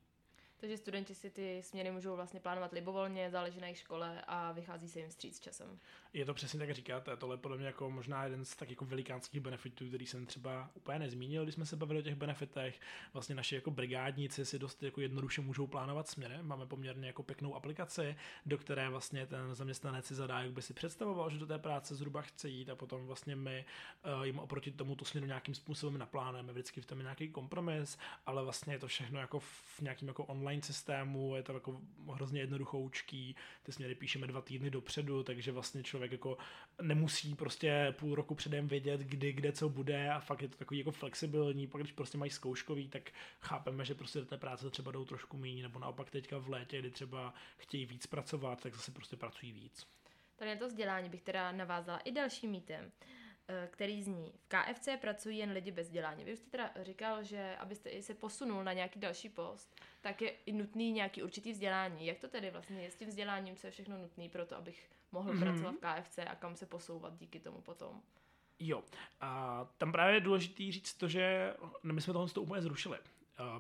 Takže 0.59 0.77
studenti 0.77 1.15
si 1.15 1.29
ty 1.29 1.63
směny 1.63 1.91
můžou 1.91 2.15
vlastně 2.15 2.39
plánovat 2.39 2.71
libovolně, 2.71 3.31
záleží 3.31 3.59
na 3.59 3.67
jejich 3.67 3.77
škole 3.77 4.21
a 4.27 4.51
vychází 4.51 4.89
se 4.89 4.99
jim 4.99 5.09
vstříc 5.09 5.39
časem. 5.39 5.79
Je 6.13 6.25
to 6.25 6.33
přesně 6.33 6.59
tak, 6.59 6.71
říkáte. 6.71 7.17
Tohle 7.17 7.33
je 7.33 7.37
podle 7.37 7.57
mě 7.57 7.65
jako 7.65 7.89
možná 7.89 8.23
jeden 8.23 8.45
z 8.45 8.55
tak 8.55 8.69
jako 8.69 8.85
velikánských 8.85 9.41
benefitů, 9.41 9.87
který 9.87 10.05
jsem 10.05 10.25
třeba 10.25 10.69
úplně 10.73 10.99
nezmínil, 10.99 11.43
když 11.43 11.55
jsme 11.55 11.65
se 11.65 11.75
bavili 11.75 11.99
o 11.99 12.03
těch 12.03 12.15
benefitech. 12.15 12.79
Vlastně 13.13 13.35
naši 13.35 13.55
jako 13.55 13.71
brigádníci 13.71 14.45
si 14.45 14.59
dost 14.59 14.83
jako 14.83 15.01
jednoduše 15.01 15.41
můžou 15.41 15.67
plánovat 15.67 16.07
směry. 16.07 16.37
Máme 16.41 16.65
poměrně 16.65 17.07
jako 17.07 17.23
pěknou 17.23 17.55
aplikaci, 17.55 18.15
do 18.45 18.57
které 18.57 18.89
vlastně 18.89 19.27
ten 19.27 19.55
zaměstnanec 19.55 20.05
si 20.05 20.15
zadá, 20.15 20.39
jak 20.39 20.51
by 20.51 20.61
si 20.61 20.73
představoval, 20.73 21.29
že 21.29 21.37
do 21.37 21.47
té 21.47 21.59
práce 21.59 21.95
zhruba 21.95 22.21
chce 22.21 22.49
jít 22.49 22.69
a 22.69 22.75
potom 22.75 23.05
vlastně 23.05 23.35
my 23.35 23.65
uh, 24.17 24.25
jim 24.25 24.39
oproti 24.39 24.71
tomu 24.71 24.95
to 24.95 25.05
směru 25.05 25.27
nějakým 25.27 25.55
způsobem 25.55 25.97
naplánujeme. 25.97 26.53
Vždycky 26.53 26.81
v 26.81 26.85
tom 26.85 26.97
je 26.97 27.03
nějaký 27.03 27.29
kompromis, 27.29 27.97
ale 28.25 28.43
vlastně 28.43 28.73
je 28.73 28.79
to 28.79 28.87
všechno 28.87 29.19
jako 29.19 29.39
v 29.39 29.81
nějakým 29.81 30.07
jako 30.07 30.25
online 30.25 30.46
systému, 30.62 31.36
je 31.36 31.43
to 31.43 31.53
jako 31.53 31.81
hrozně 32.13 32.41
jednoduchoučký, 32.41 33.36
ty 33.63 33.71
směry 33.71 33.95
píšeme 33.95 34.27
dva 34.27 34.41
týdny 34.41 34.69
dopředu, 34.69 35.23
takže 35.23 35.51
vlastně 35.51 35.83
člověk 35.83 36.12
jako 36.12 36.38
nemusí 36.81 37.36
prostě 37.36 37.95
půl 37.99 38.15
roku 38.15 38.36
předem 38.36 38.67
vědět, 38.67 39.01
kdy, 39.01 39.33
kde, 39.33 39.51
co 39.51 39.69
bude 39.69 40.10
a 40.12 40.19
fakt 40.19 40.41
je 40.41 40.47
to 40.47 40.57
takový 40.57 40.77
jako 40.79 40.91
flexibilní, 40.91 41.67
pak 41.67 41.81
když 41.81 41.93
prostě 41.93 42.17
mají 42.17 42.31
zkouškový, 42.31 42.89
tak 42.89 43.12
chápeme, 43.41 43.86
že 43.86 43.95
prostě 43.95 44.19
do 44.19 44.25
té 44.25 44.38
práce 44.38 44.69
třeba 44.69 44.91
jdou 44.91 45.05
trošku 45.05 45.38
méně, 45.38 45.63
nebo 45.63 45.79
naopak 45.79 46.10
teďka 46.10 46.38
v 46.38 46.49
létě, 46.49 46.79
kdy 46.79 46.91
třeba 46.91 47.33
chtějí 47.57 47.86
víc 47.86 48.07
pracovat, 48.07 48.62
tak 48.62 48.75
zase 48.75 48.91
prostě 48.91 49.15
pracují 49.15 49.51
víc. 49.51 49.88
Tady 50.36 50.51
na 50.51 50.60
to 50.60 50.67
vzdělání 50.67 51.10
bych 51.10 51.21
teda 51.21 51.51
navázala 51.51 51.99
i 51.99 52.12
dalším 52.12 52.51
mítem. 52.51 52.91
Eh, 53.01 53.26
který 53.67 54.03
zní, 54.03 54.33
v 54.38 54.47
KFC 54.47 54.89
pracují 55.01 55.38
jen 55.38 55.51
lidi 55.51 55.71
bez 55.71 55.88
vzdělání. 55.88 56.23
Vy 56.23 56.38
jste 56.38 56.49
teda 56.49 56.71
říkal, 56.81 57.23
že 57.23 57.55
abyste 57.60 58.01
se 58.01 58.13
posunul 58.13 58.63
na 58.63 58.73
nějaký 58.73 58.99
další 58.99 59.29
post, 59.29 59.75
tak 60.01 60.21
je 60.21 60.33
nutný 60.51 60.91
nějaký 60.91 61.23
určitý 61.23 61.51
vzdělání. 61.51 62.05
Jak 62.05 62.19
to 62.19 62.27
tedy 62.27 62.51
vlastně 62.51 62.81
je 62.81 62.91
s 62.91 62.95
tím 62.95 63.07
vzděláním, 63.07 63.55
co 63.55 63.67
je 63.67 63.71
všechno 63.71 63.97
nutné 63.97 64.29
pro 64.29 64.45
to, 64.45 64.55
abych 64.57 64.89
mohl 65.12 65.33
mm-hmm. 65.33 65.39
pracovat 65.39 65.75
v 65.75 66.01
KFC 66.01 66.17
a 66.17 66.36
kam 66.36 66.55
se 66.55 66.65
posouvat 66.65 67.17
díky 67.17 67.39
tomu 67.39 67.62
potom? 67.62 68.01
Jo, 68.60 68.83
a 69.21 69.65
tam 69.77 69.91
právě 69.91 70.15
je 70.15 70.21
důležité 70.21 70.71
říct 70.71 70.93
to, 70.93 71.07
že 71.07 71.53
my 71.83 72.01
jsme 72.01 72.13
tohle 72.13 72.29
úplně 72.39 72.62
zrušili 72.62 72.97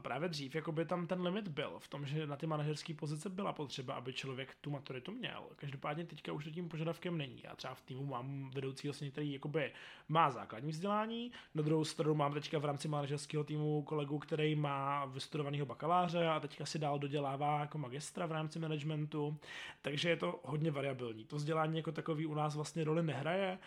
právě 0.01 0.29
dřív 0.29 0.55
jakoby 0.55 0.85
tam 0.85 1.07
ten 1.07 1.21
limit 1.21 1.47
byl 1.47 1.75
v 1.79 1.87
tom, 1.87 2.05
že 2.05 2.27
na 2.27 2.35
ty 2.35 2.47
manažerské 2.47 2.93
pozice 2.93 3.29
byla 3.29 3.53
potřeba, 3.53 3.93
aby 3.93 4.13
člověk 4.13 4.55
tu 4.61 4.71
maturitu 4.71 5.11
měl. 5.11 5.43
Každopádně 5.55 6.05
teďka 6.05 6.31
už 6.31 6.43
to 6.43 6.51
tím 6.51 6.69
požadavkem 6.69 7.17
není. 7.17 7.41
Já 7.43 7.55
třeba 7.55 7.73
v 7.73 7.81
týmu 7.81 8.05
mám 8.05 8.49
vedoucího 8.49 8.93
sněh, 8.93 9.11
který 9.11 9.33
jakoby 9.33 9.71
má 10.07 10.31
základní 10.31 10.71
vzdělání, 10.71 11.31
na 11.55 11.61
druhou 11.61 11.85
stranu 11.85 12.15
mám 12.15 12.33
teďka 12.33 12.59
v 12.59 12.65
rámci 12.65 12.87
manažerského 12.87 13.43
týmu 13.43 13.81
kolegu, 13.81 14.19
který 14.19 14.55
má 14.55 15.05
vystudovaného 15.05 15.65
bakaláře 15.65 16.27
a 16.27 16.39
teďka 16.39 16.65
si 16.65 16.79
dál 16.79 16.99
dodělává 16.99 17.59
jako 17.59 17.77
magistra 17.77 18.25
v 18.25 18.31
rámci 18.31 18.59
managementu, 18.59 19.37
takže 19.81 20.09
je 20.09 20.17
to 20.17 20.39
hodně 20.43 20.71
variabilní. 20.71 21.25
To 21.25 21.35
vzdělání 21.35 21.77
jako 21.77 21.91
takový 21.91 22.25
u 22.25 22.33
nás 22.33 22.55
vlastně 22.55 22.83
roli 22.83 23.03
nehraje 23.03 23.59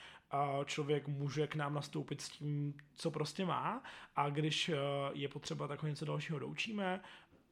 člověk 0.64 1.08
může 1.08 1.46
k 1.46 1.54
nám 1.54 1.74
nastoupit 1.74 2.20
s 2.20 2.28
tím, 2.28 2.74
co 2.94 3.10
prostě 3.10 3.44
má 3.44 3.82
a 4.16 4.30
když 4.30 4.68
eh, 4.68 4.76
je 5.12 5.28
potřeba, 5.28 5.68
tak 5.68 5.82
ho 5.82 5.88
něco 5.88 6.04
dalšího 6.04 6.38
doučíme. 6.38 7.00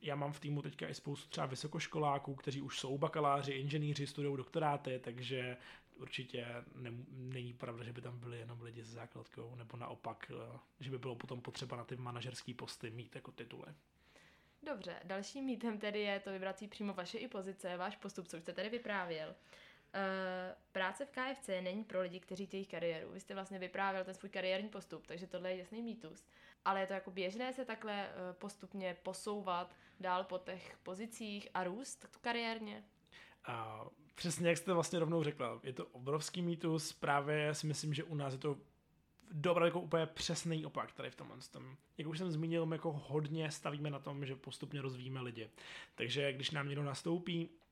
Já 0.02 0.16
mám 0.16 0.32
v 0.32 0.40
týmu 0.40 0.62
teďka 0.62 0.88
i 0.88 0.94
spoustu 0.94 1.28
třeba 1.28 1.46
vysokoškoláků, 1.46 2.34
kteří 2.34 2.62
už 2.62 2.78
jsou 2.78 2.98
bakaláři, 2.98 3.52
inženýři, 3.52 4.06
studují 4.06 4.36
doktoráty, 4.36 5.00
takže 5.04 5.56
určitě 5.96 6.46
ne, 6.74 6.90
není 7.10 7.52
pravda, 7.52 7.84
že 7.84 7.92
by 7.92 8.00
tam 8.00 8.18
byli 8.18 8.38
jenom 8.38 8.62
lidi 8.62 8.84
s 8.84 8.88
základkou, 8.88 9.54
nebo 9.54 9.76
naopak, 9.76 10.32
eh, 10.34 10.58
že 10.80 10.90
by 10.90 10.98
bylo 10.98 11.14
potom 11.16 11.40
potřeba 11.40 11.76
na 11.76 11.84
ty 11.84 11.96
manažerské 11.96 12.54
posty 12.54 12.90
mít 12.90 13.14
jako 13.14 13.32
tituly. 13.32 13.68
Dobře, 14.62 14.96
dalším 15.04 15.44
mítem 15.44 15.78
tedy 15.78 16.00
je 16.00 16.20
to 16.20 16.30
vybrat 16.32 16.58
si 16.58 16.68
přímo 16.68 16.94
vaše 16.94 17.18
i 17.18 17.28
pozice, 17.28 17.76
váš 17.76 17.96
postup, 17.96 18.28
co 18.28 18.40
jste 18.40 18.52
tady 18.52 18.68
vyprávěl. 18.68 19.34
Uh, 19.94 20.54
práce 20.72 21.06
v 21.06 21.10
KFC 21.10 21.48
není 21.48 21.84
pro 21.84 22.00
lidi, 22.00 22.20
kteří 22.20 22.46
chtějí 22.46 22.66
kariéru. 22.66 23.10
Vy 23.10 23.20
jste 23.20 23.34
vlastně 23.34 23.58
vyprávěl 23.58 24.04
ten 24.04 24.14
svůj 24.14 24.30
kariérní 24.30 24.68
postup, 24.68 25.06
takže 25.06 25.26
tohle 25.26 25.50
je 25.50 25.58
jasný 25.58 25.82
mýtus. 25.82 26.26
Ale 26.64 26.80
je 26.80 26.86
to 26.86 26.92
jako 26.92 27.10
běžné 27.10 27.52
se 27.52 27.64
takhle 27.64 28.08
uh, 28.08 28.36
postupně 28.38 28.96
posouvat 29.02 29.74
dál 30.00 30.24
po 30.24 30.38
těch 30.38 30.78
pozicích 30.82 31.48
a 31.54 31.64
růst 31.64 32.06
kariérně? 32.20 32.84
Uh, 33.48 33.88
přesně 34.14 34.48
jak 34.48 34.58
jste 34.58 34.72
vlastně 34.72 34.98
rovnou 34.98 35.22
řekla, 35.22 35.60
je 35.62 35.72
to 35.72 35.86
obrovský 35.86 36.42
mýtus, 36.42 36.92
právě 36.92 37.54
si 37.54 37.66
myslím, 37.66 37.94
že 37.94 38.04
u 38.04 38.14
nás 38.14 38.32
je 38.32 38.38
to 38.38 38.56
dobrý 39.30 39.64
jako 39.64 39.80
úplně 39.80 40.06
přesný 40.06 40.66
opak 40.66 40.92
tady 40.92 41.10
v 41.10 41.14
tomhle 41.14 41.36
tom. 41.50 41.76
Jak 41.98 42.08
už 42.08 42.18
jsem 42.18 42.30
zmínil, 42.30 42.66
my 42.66 42.74
jako 42.74 42.92
hodně 42.92 43.50
stavíme 43.50 43.90
na 43.90 43.98
tom, 43.98 44.26
že 44.26 44.36
postupně 44.36 44.82
rozvíjíme 44.82 45.20
lidi. 45.20 45.50
Takže 45.94 46.32
když 46.32 46.50
nám 46.50 46.68
někdo 46.68 46.82
nastoupí, 46.82 47.48
a 47.48 47.67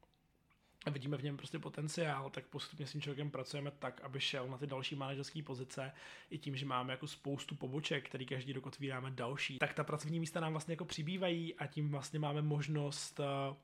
vidíme 0.91 1.17
v 1.17 1.23
něm 1.23 1.37
prostě 1.37 1.59
potenciál, 1.59 2.31
tak 2.31 2.47
postupně 2.47 2.87
s 2.87 2.93
tím 2.93 3.01
člověkem 3.01 3.31
pracujeme 3.31 3.71
tak, 3.71 4.01
aby 4.01 4.21
šel 4.21 4.49
na 4.49 4.59
ty 4.59 4.67
další 4.67 4.95
manažerské 4.95 5.43
pozice 5.43 5.93
i 6.31 6.39
tím, 6.39 6.57
že 6.57 6.67
máme 6.67 6.93
jako 6.93 7.07
spoustu 7.07 7.55
poboček, 7.55 8.09
který 8.09 8.27
každý 8.27 8.53
rok 8.53 8.67
otvíráme 8.67 9.11
další, 9.11 9.59
tak 9.59 9.75
ta 9.75 9.85
pracovní 9.85 10.21
místa 10.21 10.41
nám 10.41 10.53
vlastně 10.53 10.73
jako 10.73 10.85
přibývají 10.85 11.55
a 11.55 11.67
tím 11.67 11.91
vlastně 11.91 12.19
máme 12.19 12.43
možnost 12.43 13.21
eh, 13.21 13.57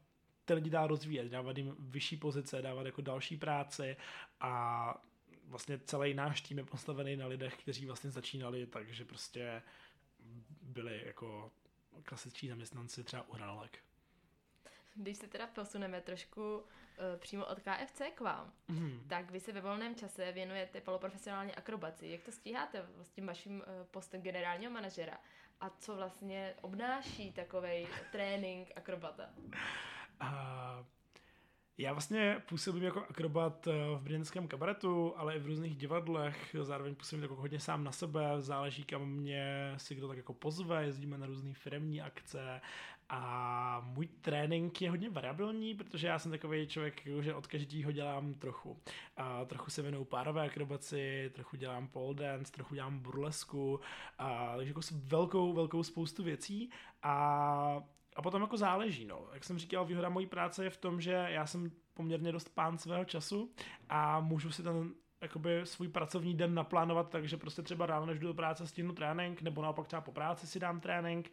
ty 0.45 0.55
lidi 0.55 0.71
dál 0.71 0.87
rozvíjet, 0.87 1.29
dávat 1.29 1.59
jim 1.59 1.75
vyšší 1.79 2.17
pozice, 2.17 2.63
dávat 2.63 2.87
jako 2.87 3.03
další 3.03 3.37
práci 3.37 3.97
a 4.41 4.95
vlastně 5.45 5.79
celý 5.79 6.15
náš 6.15 6.41
tým 6.41 6.59
je 6.59 6.65
postavený 6.65 7.17
na 7.17 7.27
lidech, 7.27 7.57
kteří 7.57 7.87
vlastně 7.87 8.11
začínali, 8.11 8.67
takže 8.67 9.05
prostě 9.05 9.63
byli 10.63 11.03
jako 11.07 11.51
klasičtí 12.03 12.49
zaměstnanci 12.49 13.05
třeba 13.05 13.29
u 13.29 13.33
hranolek. 13.33 13.79
Když 14.95 15.19
se 15.19 15.29
teda 15.29 15.47
posuneme 15.47 16.01
trošku 16.01 16.57
uh, 16.57 16.65
přímo 17.19 17.47
od 17.47 17.61
KFC 17.61 18.03
k 18.15 18.21
vám, 18.21 18.53
mm. 18.69 19.01
tak 19.09 19.31
vy 19.31 19.41
se 19.41 19.53
ve 19.53 19.61
volném 19.61 19.95
čase 19.95 20.33
věnujete 20.33 20.81
poloprofesionální 20.81 21.55
akrobaci. 21.55 22.09
Jak 22.09 22.23
to 22.23 22.33
stíháte 22.33 22.87
s 23.03 23.11
tím 23.11 23.27
vaším 23.27 23.57
uh, 23.57 23.87
postem 23.91 24.23
generálního 24.23 24.73
manažera? 24.73 25.19
A 25.61 25.71
co 25.71 25.97
vlastně 25.97 26.55
obnáší 26.61 27.33
takový 27.33 27.87
trénink 28.13 28.73
akrobata? 28.77 29.31
Uh, 30.23 30.87
já 31.79 31.93
vlastně 31.93 32.43
působím 32.49 32.83
jako 32.83 33.05
akrobat 33.11 33.67
eh, 33.67 33.73
v 33.97 34.01
brněnském 34.03 34.49
kabaretu, 34.49 35.15
ale 35.17 35.37
i 35.37 35.39
v 35.39 35.47
různých 35.47 35.77
divadlech, 35.77 36.57
zároveň 36.63 36.95
působím 36.95 37.23
jako 37.23 37.35
hodně 37.35 37.61
sám 37.61 37.85
na 37.85 37.93
sebe, 37.93 38.29
záleží 38.39 38.85
kam 38.85 39.09
mě 39.09 39.75
si 39.77 39.95
kdo 39.95 40.09
tak 40.09 40.17
jako 40.17 40.35
pozve, 40.35 40.85
jezdíme 40.85 41.19
na 41.19 41.27
různé 41.27 41.55
firmní 41.55 42.03
akce 42.03 42.61
a 43.15 43.83
můj 43.85 44.07
trénink 44.07 44.83
je 44.83 44.91
hodně 44.91 45.11
variabilní, 45.11 45.75
protože 45.75 46.07
já 46.07 46.19
jsem 46.19 46.31
takový 46.31 46.67
člověk, 46.67 47.03
že 47.21 47.35
od 47.35 47.47
každého 47.47 47.93
dělám 47.93 48.35
trochu. 48.35 48.79
A 49.17 49.45
trochu 49.45 49.71
se 49.71 49.83
věnuju 49.83 50.05
párové 50.05 50.47
akrobaci, 50.47 51.31
trochu 51.35 51.57
dělám 51.57 51.89
pole 51.89 52.15
dance, 52.15 52.53
trochu 52.53 52.75
dělám 52.75 52.99
burlesku, 52.99 53.81
a, 54.19 54.57
takže 54.57 54.71
jako 54.71 54.81
velkou, 54.93 55.53
velkou 55.53 55.83
spoustu 55.83 56.23
věcí. 56.23 56.71
A 57.03 57.83
a 58.17 58.23
potom 58.23 58.43
jako 58.43 58.57
záleží, 58.57 59.05
no. 59.05 59.27
Jak 59.33 59.45
jsem 59.45 59.59
říkal, 59.59 59.85
výhoda 59.85 60.09
mojí 60.09 60.27
práce 60.27 60.65
je 60.65 60.71
v 60.71 60.77
tom, 60.77 61.01
že 61.01 61.27
já 61.29 61.47
jsem 61.47 61.71
poměrně 61.95 62.33
dost 62.33 62.49
pán 62.49 62.79
svého 62.79 63.05
času 63.05 63.51
a 63.89 64.21
můžu 64.21 64.53
si 64.53 64.63
ten 64.63 64.95
jakoby 65.21 65.61
svůj 65.65 65.89
pracovní 65.89 66.35
den 66.35 66.55
naplánovat 66.55 67.09
tak, 67.09 67.29
že 67.29 67.37
prostě 67.37 67.63
třeba 67.63 67.87
ráno, 67.87 68.07
než 68.07 68.19
jdu 68.19 68.27
do 68.27 68.35
práce, 68.35 68.67
stihnu 68.67 68.93
trénink, 68.93 69.43
nebo 69.43 69.63
naopak 69.63 69.87
třeba 69.87 70.03
po 70.03 70.13
práci 70.13 70.47
si 70.47 70.61
dám 70.61 70.81
trénink. 70.81 71.33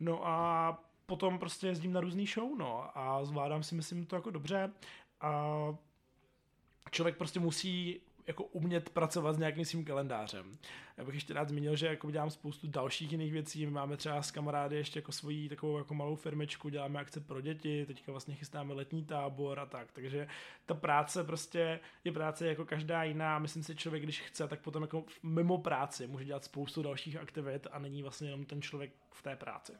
No 0.00 0.26
a 0.26 0.78
potom 1.06 1.38
prostě 1.38 1.66
jezdím 1.66 1.92
na 1.92 2.00
různý 2.00 2.26
show, 2.26 2.58
no, 2.58 2.98
a 2.98 3.24
zvládám 3.24 3.62
si, 3.62 3.74
myslím, 3.74 4.06
to 4.06 4.16
jako 4.16 4.30
dobře. 4.30 4.72
A 5.20 6.90
člověk 6.90 7.16
prostě 7.16 7.40
musí 7.40 8.00
jako 8.26 8.44
umět 8.44 8.90
pracovat 8.90 9.32
s 9.32 9.38
nějakým 9.38 9.64
svým 9.64 9.84
kalendářem. 9.84 10.58
Já 10.96 11.04
bych 11.04 11.14
ještě 11.14 11.34
rád 11.34 11.48
zmínil, 11.48 11.76
že 11.76 11.86
jako 11.86 12.10
dělám 12.10 12.30
spoustu 12.30 12.66
dalších 12.66 13.12
jiných 13.12 13.32
věcí. 13.32 13.66
My 13.66 13.72
máme 13.72 13.96
třeba 13.96 14.22
s 14.22 14.30
kamarády 14.30 14.76
ještě 14.76 14.98
jako 14.98 15.12
svoji 15.12 15.48
takovou 15.48 15.78
jako 15.78 15.94
malou 15.94 16.16
firmečku, 16.16 16.68
děláme 16.68 17.00
akce 17.00 17.20
pro 17.20 17.40
děti, 17.40 17.86
teďka 17.86 18.12
vlastně 18.12 18.34
chystáme 18.34 18.74
letní 18.74 19.04
tábor 19.04 19.60
a 19.60 19.66
tak. 19.66 19.92
Takže 19.92 20.28
ta 20.66 20.74
práce 20.74 21.24
prostě 21.24 21.80
je 22.04 22.12
práce 22.12 22.46
jako 22.46 22.64
každá 22.64 23.04
jiná. 23.04 23.38
Myslím 23.38 23.62
si, 23.62 23.76
člověk, 23.76 24.02
když 24.02 24.20
chce, 24.20 24.48
tak 24.48 24.60
potom 24.60 24.82
jako 24.82 25.04
mimo 25.22 25.58
práci 25.58 26.06
může 26.06 26.24
dělat 26.24 26.44
spoustu 26.44 26.82
dalších 26.82 27.16
aktivit 27.16 27.66
a 27.72 27.78
není 27.78 28.02
vlastně 28.02 28.28
jenom 28.28 28.44
ten 28.44 28.62
člověk 28.62 28.92
v 29.10 29.22
té 29.22 29.36
práci. 29.36 29.72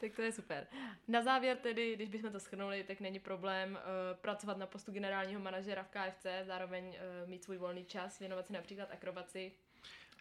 Tak 0.00 0.14
to 0.14 0.22
je 0.22 0.32
super. 0.32 0.66
Na 1.08 1.22
závěr 1.22 1.56
tedy, 1.56 1.96
když 1.96 2.08
bychom 2.08 2.32
to 2.32 2.40
schrnuli, 2.40 2.84
tak 2.84 3.00
není 3.00 3.18
problém 3.18 3.72
uh, 3.72 4.20
pracovat 4.20 4.56
na 4.56 4.66
postu 4.66 4.92
generálního 4.92 5.40
manažera 5.40 5.82
v 5.82 5.88
KFC, 5.88 6.26
zároveň 6.42 6.88
uh, 6.88 7.28
mít 7.28 7.44
svůj 7.44 7.56
volný 7.56 7.84
čas, 7.84 8.18
věnovat 8.18 8.46
se 8.46 8.52
například 8.52 8.90
akrobaci 8.92 9.52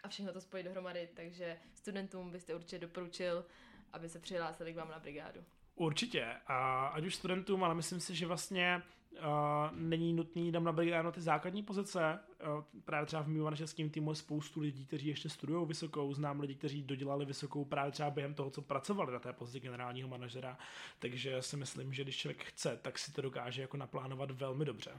a 0.04 0.08
všechno 0.08 0.34
to 0.34 0.42
spojit 0.42 0.64
dohromady, 0.64 1.10
takže 1.14 1.60
studentům 1.74 2.32
byste 2.32 2.56
určitě 2.56 2.80
doporučil, 2.80 3.46
aby 3.94 4.10
se 4.10 4.20
přihlásili 4.20 4.74
k 4.74 4.76
vám 4.76 4.90
na 4.90 5.00
brigádu. 5.00 5.44
Určitě. 5.76 6.26
A 6.48 6.88
ať 6.88 7.06
už 7.06 7.16
studentům, 7.16 7.64
ale 7.64 7.76
myslím 7.76 8.00
si, 8.00 8.16
že 8.16 8.26
vlastně 8.26 8.82
uh, 9.12 9.26
není 9.72 10.14
nutný 10.14 10.52
tam 10.52 10.64
na 10.64 10.72
brigádu 10.72 11.12
ty 11.12 11.22
základní 11.22 11.64
pozice. 11.64 12.20
Uh, 12.58 12.64
právě 12.86 13.06
třeba 13.06 13.24
v 13.24 13.28
mým 13.28 13.90
týmu 13.92 14.12
je 14.12 14.16
spoustu 14.16 14.60
lidí, 14.60 14.86
kteří 14.86 15.08
ještě 15.08 15.30
studují 15.30 15.68
vysokou. 15.68 16.14
Znám 16.14 16.40
lidi, 16.40 16.56
kteří 16.56 16.84
dodělali 16.84 17.26
vysokou 17.26 17.66
právě 17.66 17.92
třeba 17.92 18.10
během 18.10 18.34
toho, 18.34 18.50
co 18.50 18.62
pracovali 18.62 19.14
na 19.14 19.20
té 19.20 19.34
pozici 19.34 19.60
generálního 19.60 20.10
manažera. 20.10 20.58
Takže 21.00 21.42
si 21.42 21.58
myslím, 21.58 21.94
že 21.94 22.04
když 22.04 22.18
člověk 22.18 22.44
chce, 22.44 22.80
tak 22.82 23.00
si 23.00 23.14
to 23.14 23.22
dokáže 23.22 23.62
jako 23.62 23.78
naplánovat 23.78 24.32
velmi 24.32 24.66
dobře. 24.66 24.92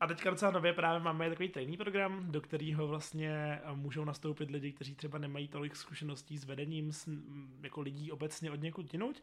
A 0.00 0.06
teďka 0.06 0.30
docela 0.30 0.50
nově 0.50 0.72
právě 0.72 1.00
máme 1.00 1.28
takový 1.28 1.48
tajný 1.48 1.76
program, 1.76 2.32
do 2.32 2.40
kterého 2.40 2.88
vlastně 2.88 3.30
eh, 3.32 3.60
můžou 3.74 4.04
nastoupit 4.04 4.50
lidi, 4.50 4.72
kteří 4.72 4.94
třeba 4.94 5.18
nemají 5.18 5.48
tolik 5.48 5.76
zkušeností 5.76 6.38
s 6.38 6.44
vedením 6.44 6.92
s, 6.92 7.08
jako 7.62 7.80
lidí 7.80 8.12
obecně 8.12 8.50
od 8.50 8.60
někud 8.60 8.92
jinuť. 8.92 9.22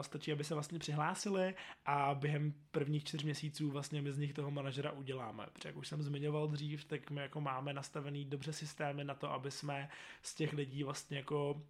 Stačí, 0.00 0.32
aby 0.32 0.44
se 0.44 0.54
vlastně 0.54 0.78
přihlásili 0.78 1.54
a 1.86 2.14
během 2.14 2.54
prvních 2.70 3.04
čtyř 3.04 3.22
měsíců 3.22 3.70
vlastně 3.70 4.02
my 4.02 4.12
z 4.12 4.18
nich 4.18 4.32
toho 4.32 4.50
manažera 4.50 4.92
uděláme. 4.92 5.46
Protože 5.52 5.68
jak 5.68 5.76
už 5.76 5.88
jsem 5.88 6.02
zmiňoval 6.02 6.48
dřív, 6.48 6.84
tak 6.84 7.10
my 7.10 7.20
jako 7.20 7.40
máme 7.40 7.72
nastavený 7.72 8.24
dobře 8.24 8.52
systémy 8.52 9.04
na 9.04 9.14
to, 9.14 9.32
aby 9.32 9.50
jsme 9.50 9.88
z 10.22 10.34
těch 10.34 10.52
lidí 10.52 10.82
vlastně 10.82 11.16
jako 11.16 11.62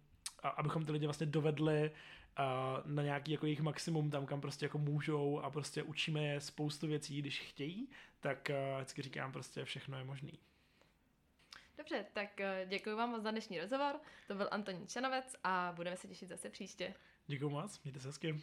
abychom 0.43 0.85
ty 0.85 0.91
lidi 0.91 1.05
vlastně 1.05 1.25
dovedli 1.25 1.91
na 2.85 3.03
nějaký 3.03 3.31
jako 3.31 3.45
jejich 3.45 3.61
maximum 3.61 4.09
tam, 4.09 4.25
kam 4.25 4.41
prostě 4.41 4.65
jako 4.65 4.77
můžou 4.77 5.39
a 5.39 5.49
prostě 5.49 5.83
učíme 5.83 6.23
je 6.23 6.41
spoustu 6.41 6.87
věcí, 6.87 7.19
když 7.19 7.39
chtějí, 7.39 7.89
tak 8.19 8.49
uh, 8.49 8.75
vždycky 8.77 9.01
říkám 9.01 9.31
prostě 9.31 9.65
všechno 9.65 9.97
je 9.97 10.03
možný. 10.03 10.39
Dobře, 11.77 12.05
tak 12.13 12.29
děkuji 12.65 12.95
vám 12.95 13.21
za 13.21 13.31
dnešní 13.31 13.59
rozhovor. 13.59 13.99
To 14.27 14.35
byl 14.35 14.47
Antonín 14.51 14.87
Čanovec 14.87 15.35
a 15.43 15.73
budeme 15.75 15.97
se 15.97 16.07
těšit 16.07 16.29
zase 16.29 16.49
příště. 16.49 16.93
Děkuji 17.27 17.49
moc, 17.49 17.83
mějte 17.83 17.99
se 17.99 18.07
hezky. 18.07 18.41